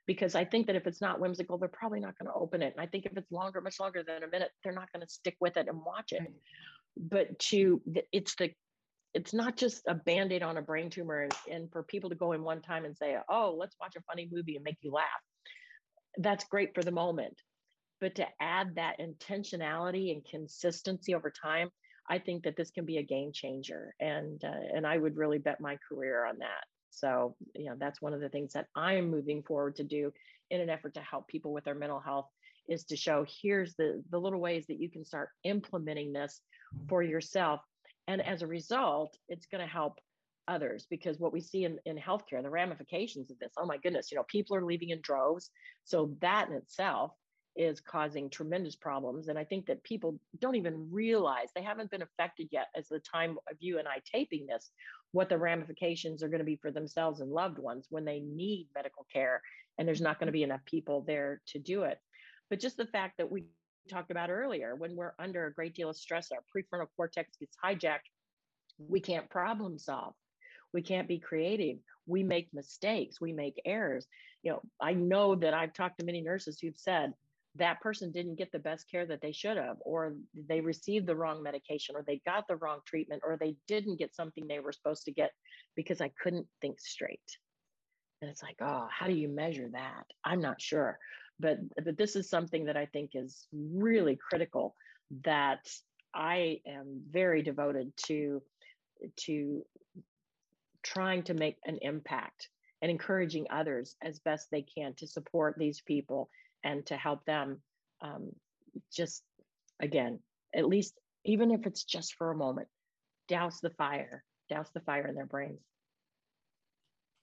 [0.07, 2.75] because I think that if it's not whimsical, they're probably not going to open it.
[2.77, 5.11] And I think if it's longer, much longer than a minute, they're not going to
[5.11, 6.23] stick with it and watch it.
[6.97, 7.81] But to
[8.13, 8.51] it's the
[9.15, 12.33] it's not just a band-aid on a brain tumor and, and for people to go
[12.33, 15.07] in one time and say, oh, let's watch a funny movie and make you laugh.
[16.19, 17.41] That's great for the moment.
[18.01, 21.69] But to add that intentionality and consistency over time,
[22.09, 25.39] I think that this can be a game changer, and uh, and I would really
[25.39, 26.65] bet my career on that.
[26.91, 30.13] So you know that's one of the things that I am moving forward to do
[30.51, 32.29] in an effort to help people with their mental health
[32.69, 36.41] is to show here's the the little ways that you can start implementing this
[36.89, 37.61] for yourself,
[38.07, 39.99] and as a result, it's going to help
[40.47, 44.11] others because what we see in, in healthcare the ramifications of this oh my goodness
[44.11, 45.51] you know people are leaving in droves
[45.85, 47.13] so that in itself
[47.57, 49.29] is causing tremendous problems.
[49.29, 52.99] And I think that people don't even realize they haven't been affected yet as the
[52.99, 54.71] time of you and I taping this,
[55.13, 58.69] what the ramifications are going to be for themselves and loved ones when they need
[58.75, 59.41] medical care
[59.79, 61.99] and there's not going to be enough people there to do it.
[62.51, 63.45] But just the fact that we
[63.89, 67.57] talked about earlier, when we're under a great deal of stress, our prefrontal cortex gets
[67.63, 68.11] hijacked,
[68.79, 70.15] we can't problem solve.
[70.73, 71.79] We can't be creative.
[72.07, 73.21] We make mistakes.
[73.21, 74.07] We make errors.
[74.43, 77.15] You know, I know that I've talked to many nurses who've said,
[77.57, 80.15] that person didn't get the best care that they should have, or
[80.49, 84.15] they received the wrong medication, or they got the wrong treatment, or they didn't get
[84.15, 85.31] something they were supposed to get
[85.77, 87.39] because I couldn't think straight.
[88.21, 90.05] And it's like, oh, how do you measure that?
[90.25, 90.99] I'm not sure.
[91.39, 94.75] But but this is something that I think is really critical
[95.25, 95.69] that
[96.15, 98.43] I am very devoted to
[99.27, 99.65] to
[100.83, 102.49] trying to make an impact
[102.83, 106.29] and encouraging others as best they can to support these people
[106.65, 107.61] and to help them
[108.01, 108.31] um,
[108.93, 109.23] just
[109.81, 110.19] again
[110.55, 112.69] at least even if it's just for a moment
[113.29, 115.61] douse the fire douse the fire in their brains.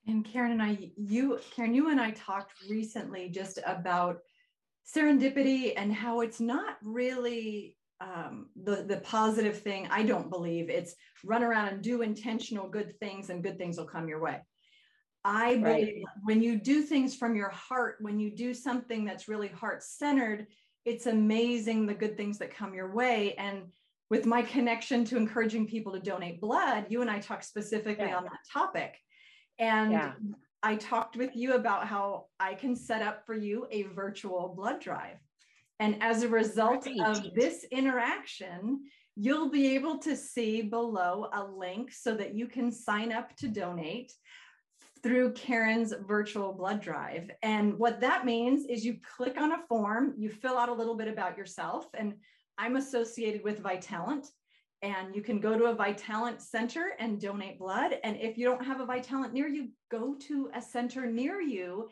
[0.07, 4.19] And karyn and i you karyn you and i talked recently just about
[4.85, 9.87] serendipity and how it's not really um, the the positive thing.
[9.91, 13.85] I don't believe it's run around and do intentional good things and good things will
[13.85, 14.41] come your way
[15.23, 16.03] i believe right.
[16.23, 20.47] when you do things from your heart when you do something that's really heart centered
[20.85, 23.63] it's amazing the good things that come your way and
[24.09, 28.17] with my connection to encouraging people to donate blood you and i talked specifically yeah.
[28.17, 28.95] on that topic
[29.59, 30.13] and yeah.
[30.63, 34.79] i talked with you about how i can set up for you a virtual blood
[34.79, 35.17] drive
[35.81, 36.99] and as a result right.
[36.99, 38.81] of this interaction,
[39.15, 43.47] you'll be able to see below a link so that you can sign up to
[43.47, 44.13] donate
[45.03, 47.29] through Karyn's virtual blood drive.
[47.41, 50.95] And what that means is you click on a form, you fill out a little
[50.95, 51.87] bit about yourself.
[51.93, 52.13] And
[52.57, 54.27] I'm associated with Vitalant.
[54.83, 57.99] And you can go to a Vitalant center and donate blood.
[58.03, 61.89] And if you don't have a Vitalant near you, go to a center near you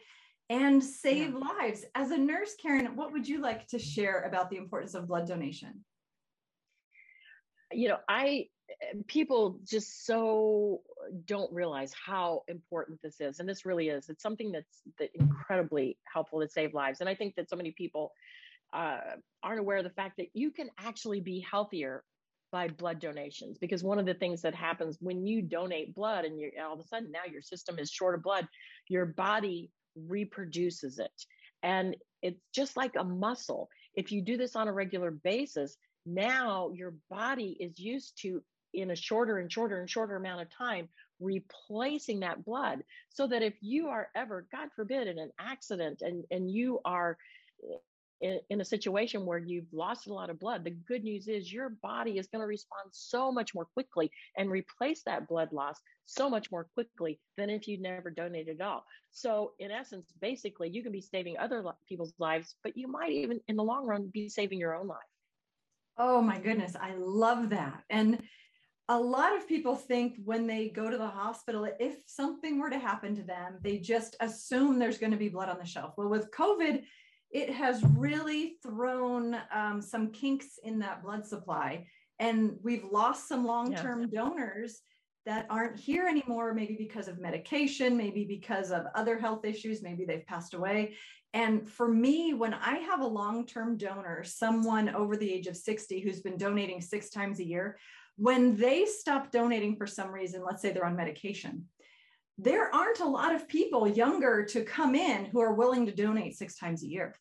[0.49, 1.47] and save yeah.
[1.59, 1.85] lives.
[1.95, 5.27] As a nurse, Karen, what would you like to share about the importance of blood
[5.27, 5.85] donation?
[7.71, 8.47] You know, I
[9.07, 10.81] people just so
[11.25, 15.97] don't realize how important this is and this really is it's something that's that incredibly
[16.11, 18.11] helpful to save lives and i think that so many people
[18.71, 18.99] uh,
[19.41, 22.03] aren't aware of the fact that you can actually be healthier
[22.51, 26.39] by blood donations because one of the things that happens when you donate blood and
[26.39, 28.47] you all of a sudden now your system is short of blood
[28.87, 29.71] your body
[30.07, 31.25] reproduces it.
[31.63, 33.69] And it's just like a muscle.
[33.95, 38.41] If you do this on a regular basis, now your body is used to,
[38.73, 40.87] in a shorter and shorter and shorter amount of time,
[41.19, 42.83] replacing that blood.
[43.09, 47.17] So that if you are ever, God forbid, in an accident and, and you are
[48.21, 51.51] in, in, a situation where you've lost a lot of blood, the good news is
[51.51, 55.79] your body is going to respond so much more quickly and replace that blood loss
[56.05, 58.85] so much more quickly than if you'd never donated at all.
[59.11, 63.39] So, in essence, basically, you can be saving other people's lives, but you might even
[63.47, 64.97] in the long run be saving your own life.
[65.97, 67.83] Oh my goodness, I love that.
[67.89, 68.21] And
[68.89, 72.79] a lot of people think when they go to the hospital, if something were to
[72.79, 75.93] happen to them, they just assume there's going to be blood on the shelf.
[75.95, 76.81] Well, with COVID,
[77.29, 81.85] it has really thrown um, some kinks in that blood supply.
[82.17, 84.21] And we've lost some long term yeah.
[84.21, 84.81] donors
[85.27, 90.03] that aren't here anymore, maybe because of medication, maybe because of other health issues, maybe
[90.03, 90.95] they've passed away.
[91.33, 95.55] And for me, when I have a long term donor, someone over the age of
[95.55, 97.77] 60 who's been donating six times a year,
[98.19, 101.65] when they stop donating for some reason, let's say they're on medication,
[102.37, 106.35] there aren't a lot of people younger to come in who are willing to donate
[106.35, 107.15] six times a year.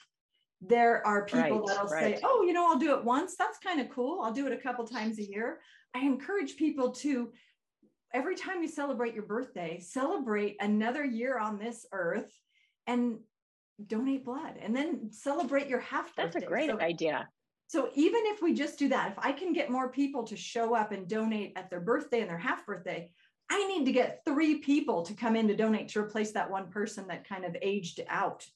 [0.61, 2.17] There are people right, that'll right.
[2.17, 3.37] say, oh, you know, I'll do it once.
[3.37, 4.23] That's kind of cool.
[4.23, 5.61] I'll do it a couple times a year.
[5.95, 7.31] I encourage people to,
[8.13, 12.33] every time you celebrate your birthday, celebrate another year on this earth
[12.89, 13.19] and
[13.87, 16.23] donate blood and then celebrate your half birthday.
[16.25, 17.29] That's a great so, idea.
[17.69, 20.75] So even if we just do that, if I can get more people to show
[20.75, 23.11] up and donate at their birthday and their half birthday,
[23.51, 26.69] I need to get three people to come in to donate to replace that one
[26.71, 28.47] person that kind of aged out.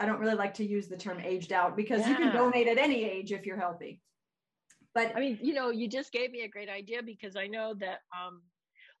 [0.00, 2.10] I don't really like to use the term aged out because yeah.
[2.10, 4.00] you can donate at any age if you're healthy.
[4.94, 7.74] But I mean, you know, you just gave me a great idea because I know
[7.74, 8.40] that um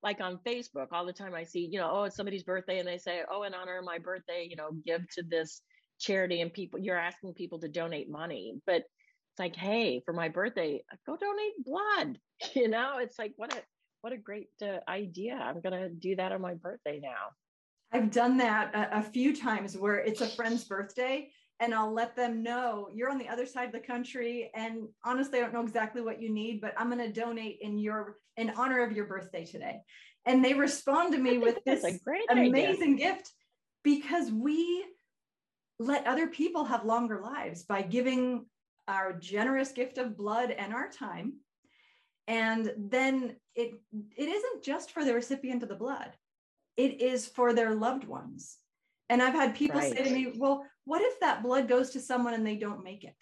[0.02, 2.86] like on Facebook all the time I see, you know, oh, it's somebody's birthday and
[2.86, 5.62] they say, "Oh, in honor of my birthday, you know, give to this
[5.98, 8.84] charity and people you're asking people to donate money." But
[9.34, 12.18] it's like, "Hey, for my birthday, go donate blood."
[12.54, 13.62] You know, it's like what a
[14.00, 15.34] what a great uh, idea.
[15.34, 17.30] I'm going to do that on my birthday now.
[17.90, 21.30] I've done that a, a, few times where it's a friend's birthday
[21.60, 25.38] and I'll let them know you're on the other side of the country and honestly
[25.38, 28.50] I don't know exactly what you need but I'm going to donate in your in
[28.56, 29.80] honor of your birthday today.
[30.26, 31.84] And they respond to me with this
[32.28, 32.96] amazing idea.
[32.96, 33.32] gift
[33.84, 34.84] because we
[35.78, 38.46] let other people have longer lives by giving
[38.88, 41.34] our generous gift of blood and our time
[42.26, 43.72] and then it
[44.16, 46.10] it isn't just for the recipient of the blood
[46.76, 48.58] it is for their loved ones
[49.10, 49.96] and i've had people right.
[49.96, 53.04] say to me well what if that blood goes to someone and they don't make
[53.04, 53.16] it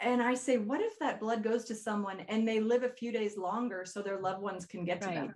[0.00, 3.12] and i say what if that blood goes to someone and they live a few
[3.12, 5.14] days longer so their loved ones can get to right.
[5.14, 5.32] them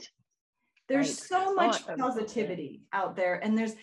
[0.89, 1.45] there's right.
[1.45, 3.75] so much positivity out there and there's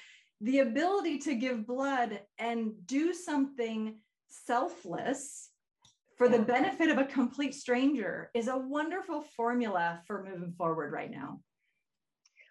[0.41, 3.95] the ability to give blood and do something
[4.27, 5.49] selfless
[6.17, 11.11] for the benefit of a complete stranger is a wonderful formula for moving forward right
[11.11, 11.39] now.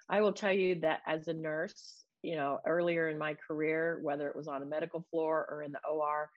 [0.09, 4.29] I will tell you that as a nurse, you know, earlier in my career, whether
[4.29, 6.31] it was on a medical floor or in the OR,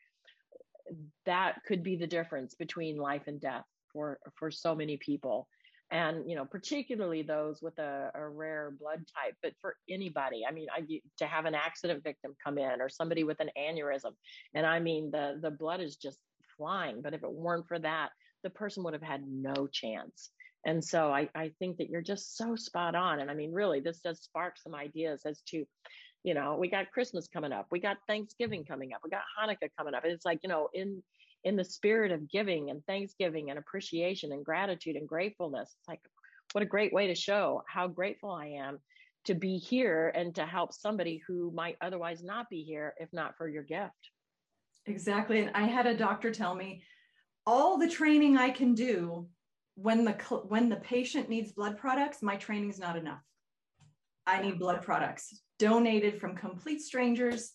[1.25, 5.47] that could be the difference between life and death for for so many people
[5.91, 10.51] and you know particularly those with a, a, rare blood type but for anybody i
[10.51, 10.81] mean I,
[11.17, 14.13] to have an accident victim come in or somebody with an aneurysm
[14.53, 16.19] and i mean the the blood is just
[16.57, 18.09] flying but if it weren't for that
[18.43, 20.29] the person would have had no chance.
[20.65, 23.79] And so I, I think that you're just so spot on and i mean really
[23.79, 25.63] this does spark some ideas as to
[26.23, 29.69] you know we got christmas coming up we got thanksgiving coming up we got hanukkah
[29.77, 31.01] coming up it's like you know in
[31.43, 35.75] in the spirit of giving and thanksgiving and appreciation and gratitude and gratefulness.
[35.79, 36.01] It's like,
[36.51, 38.79] what a great way to show how grateful I am
[39.25, 43.37] to be here and to help somebody who might otherwise not be here if not
[43.37, 44.11] for your gift.
[44.85, 45.39] Exactly.
[45.39, 46.83] And I had a doctor tell me
[47.45, 49.27] all the training I can do
[49.75, 50.13] when the
[50.47, 53.21] when the patient needs blood products, my training is not enough.
[54.27, 57.51] I need blood products donated from complete strangers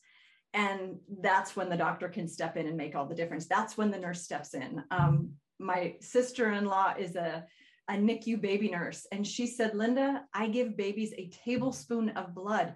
[0.54, 3.46] and that's when the doctor can step in and make all the difference.
[3.46, 4.82] That's when the nurse steps in.
[4.90, 7.44] Um, my sister-in-law is a,
[7.88, 12.74] a nicu baby nurse and she said linda i give babies a tablespoon of blood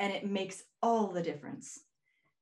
[0.00, 1.78] and it makes all the difference.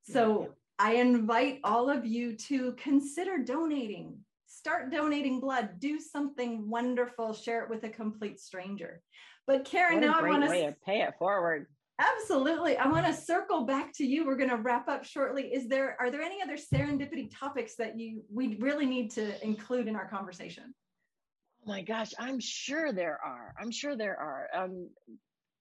[0.03, 4.17] So i invite all of you to consider donating.
[4.47, 5.79] Start donating blood.
[5.79, 7.33] Do something wonderful.
[7.33, 9.01] Share it with a complete stranger.
[9.45, 11.67] But karyn now i want to pay it forward
[11.99, 12.77] Absolutely.
[12.77, 14.25] I want to circle back to you.
[14.25, 15.53] We're going to wrap up shortly.
[15.53, 19.87] Is there are there any other serendipity topics that you we really need to include
[19.87, 20.73] in our conversation?
[21.61, 23.53] Oh my gosh, I'm sure there are.
[23.59, 24.47] I'm sure there are.
[24.55, 24.89] Um,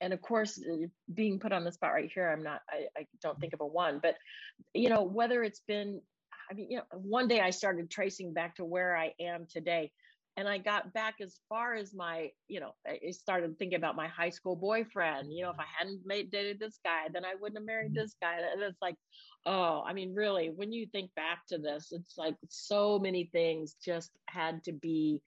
[0.00, 2.60] and of course, uh, being put on the spot right here, I'm not.
[2.70, 4.14] I, I don't think of a one, but
[4.74, 6.00] you know, whether it's been,
[6.48, 9.90] I mean, you know, one day I started tracing back to where I am today
[10.38, 14.06] and I got back as far as my, you know, I started thinking about my
[14.06, 15.32] high school boyfriend.
[15.32, 18.02] You know, if I hadn't made dated this guy, then I wouldn't have married mm-hmm.
[18.02, 18.36] this guy.
[18.52, 18.94] And it's like,
[19.46, 23.74] oh, I mean, really, when you think back to this, it's like so many things
[23.84, 25.20] just had to be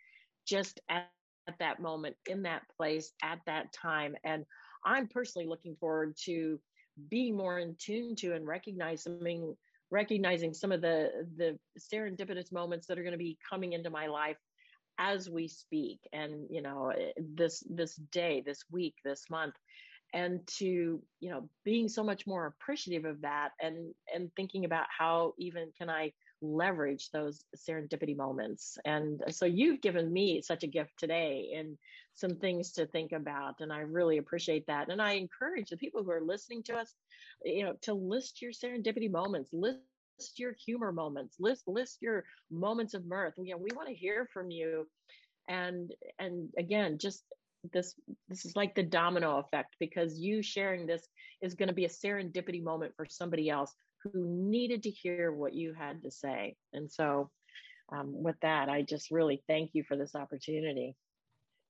[0.48, 1.10] just at,
[1.46, 4.16] at that moment, in that place, at that time.
[4.24, 4.46] And
[4.86, 6.58] I'm personally looking forward to
[7.10, 9.58] being more in tune to and recognizing
[9.94, 14.08] recognizing some of the the serendipitous moments that are going to be coming into my
[14.08, 14.38] life
[15.02, 19.56] as we speak and you know eh, this this day this week this month
[20.14, 24.86] and to you know being so much more appreciative of that and and thinking about
[24.96, 28.78] how even can i leverage those serendipity moments.
[28.86, 31.78] And so you've given me such a gift today and
[32.16, 34.90] some things to think about and i really appreciate that.
[34.90, 36.94] And i encourage the people who are listening to us
[37.44, 39.80] you know to list your serendipity moments list
[40.22, 43.34] list your humor moments list list your moments of mirth.
[43.38, 44.88] You know we want to hear from you.
[45.50, 47.24] And and again just
[47.74, 47.96] this
[48.30, 51.08] this is like the domino effect because you sharing this
[51.42, 55.54] is going to be a serendipity moment for somebody else who needed to hear what
[55.54, 56.56] you had to say.
[56.74, 57.30] And so
[57.94, 60.96] um, with that i just really thank you for this opportunity.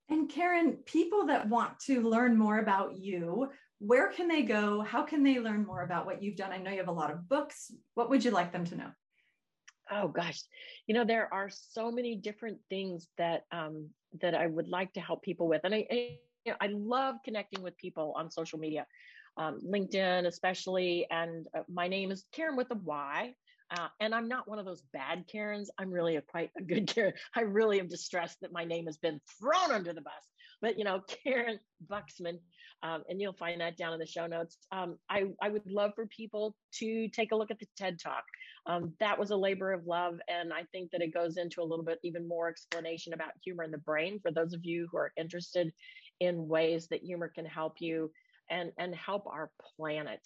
[0.08, 3.48] And karyn people that want to learn more about you
[3.84, 4.80] where can they go?
[4.80, 6.52] How can they learn more about what you've done?
[6.52, 7.72] I know you have a lot of books.
[7.94, 8.90] What would you like them to know?
[9.90, 10.40] Oh gosh,
[10.86, 13.88] you know there are so many different things that um,
[14.20, 17.16] that I would like to help people with, and I I, you know, I love
[17.24, 18.86] connecting with people on social media,
[19.36, 21.06] um, LinkedIn especially.
[21.10, 23.34] And uh, my name is Karyn with a Y.
[23.76, 25.70] Uh, and I'm not one of those bad Karens.
[25.78, 27.14] I'm really a quite a good Karen.
[27.34, 30.12] I really am distressed that my name has been thrown under the bus.
[30.60, 31.58] But you know, Karyn
[31.90, 32.38] Buxman,
[32.82, 34.58] um, and you'll find that down in the show notes.
[34.72, 38.24] Um, I I would love for people to take a look at the TED Talk.
[38.66, 41.64] Um, that was a labor of love, and I think that it goes into a
[41.64, 44.98] little bit even more explanation about humor in the brain for those of you who
[44.98, 45.72] are interested
[46.20, 48.10] in ways that humor can help you
[48.50, 50.20] and and help our planet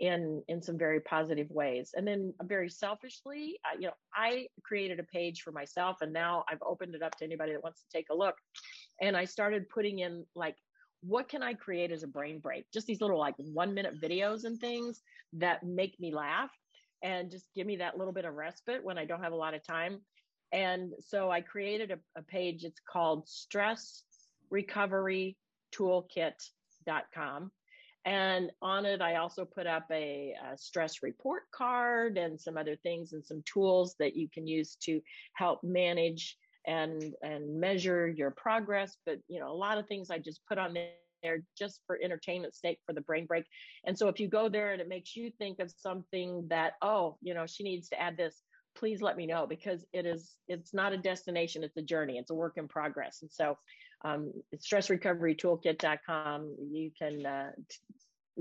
[0.00, 4.98] in in some very positive ways and then very selfishly uh, you know i created
[4.98, 7.86] a page for myself and now i've opened it up to anybody that wants to
[7.92, 8.34] take a look
[9.02, 10.56] and i started putting in like
[11.02, 12.70] what can i create as a brain break?
[12.72, 15.02] Just these little like one minute videos and things
[15.34, 16.50] that make me laugh
[17.02, 19.54] and just give me that little bit of respite when i don't have a lot
[19.54, 20.00] of time.
[20.52, 22.64] And so i created a, a page.
[22.64, 24.02] It's called stress
[24.50, 25.36] recovery
[25.74, 27.52] toolkit.com
[28.06, 32.76] and on it, I also put up a, a, stress report card and some other
[32.76, 35.00] things and some tools that you can use to
[35.34, 38.96] help manage and and measure your progress.
[39.06, 40.76] But you know, a lot of things I just put on
[41.22, 43.44] there just for entertainment sake for the brain break.
[43.84, 47.16] And so if you go there and it makes you think of something that, oh,
[47.20, 48.42] you know, she needs to add this,
[48.76, 52.30] please let me know because it is it's not a destination it's a journey it's
[52.30, 53.56] a work in progress and so
[54.04, 57.50] um, stressrecoverytoolkit.com you can uh,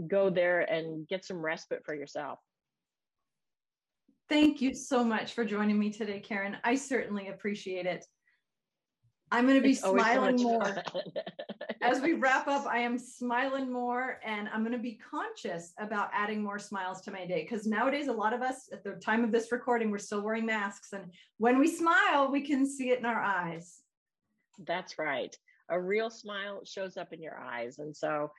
[0.07, 2.39] go there and get some respite for yourself
[4.29, 8.05] thank you so much for joining me today karyn i certainly appreciate it
[9.31, 10.83] i'm going to be it's smiling more
[11.81, 16.09] as we wrap up, I am smiling more and I'm going to be conscious about
[16.13, 19.23] adding more smiles to my day because nowadays, a lot of us at the time
[19.23, 20.93] of this recording, we're still wearing masks.
[20.93, 21.05] And
[21.37, 23.81] when we smile, we can see it in our eyes.
[24.65, 25.35] That's right.
[25.69, 27.79] A real smile shows up in your eyes.
[27.79, 28.31] And so,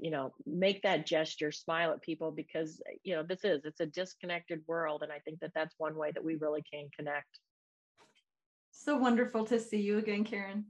[0.00, 3.80] you know, make that gesture, smile at people because, eh, you know, this is, it's
[3.80, 5.02] a disconnected world.
[5.02, 7.38] And I think that that's one way that we really can connect.
[8.70, 10.64] So wonderful to see you again, Karyn.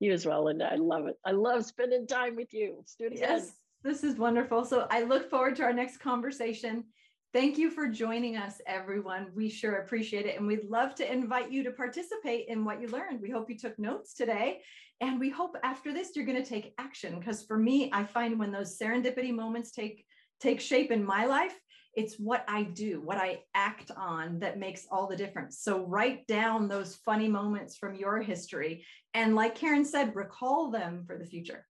[0.00, 0.68] You as well, Linda.
[0.70, 1.16] I love it.
[1.24, 2.74] I love spending time with you.
[2.76, 3.28] Let's do it again.
[3.30, 4.64] Yes, this is wonderful.
[4.64, 6.84] So I look forward to our next conversation.
[7.32, 9.28] Thank you for joining us, everyone.
[9.34, 10.38] We sure appreciate it.
[10.38, 13.20] And we'd love to invite you to participate in what you learned.
[13.20, 14.62] We hope you took notes today.
[15.00, 17.18] And we hope after this, you're going to take action.
[17.18, 20.04] Because for me, I find when those serendipity moments take,
[20.40, 21.54] take shape in my life,
[21.94, 25.60] it's what I do, what I act on that makes all the difference.
[25.60, 28.84] So write down those funny moments from your history.
[29.14, 31.66] And like Karyn said, recall them for the future.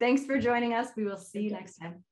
[0.00, 0.88] Thanks for joining us.
[0.96, 2.04] We will see you next time.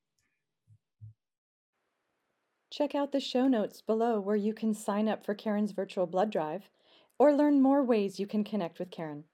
[2.70, 6.30] Check out the show notes below where you can sign up for Karyn's virtual blood
[6.30, 6.70] drive
[7.18, 9.24] or learn more ways you can connect with Karyn.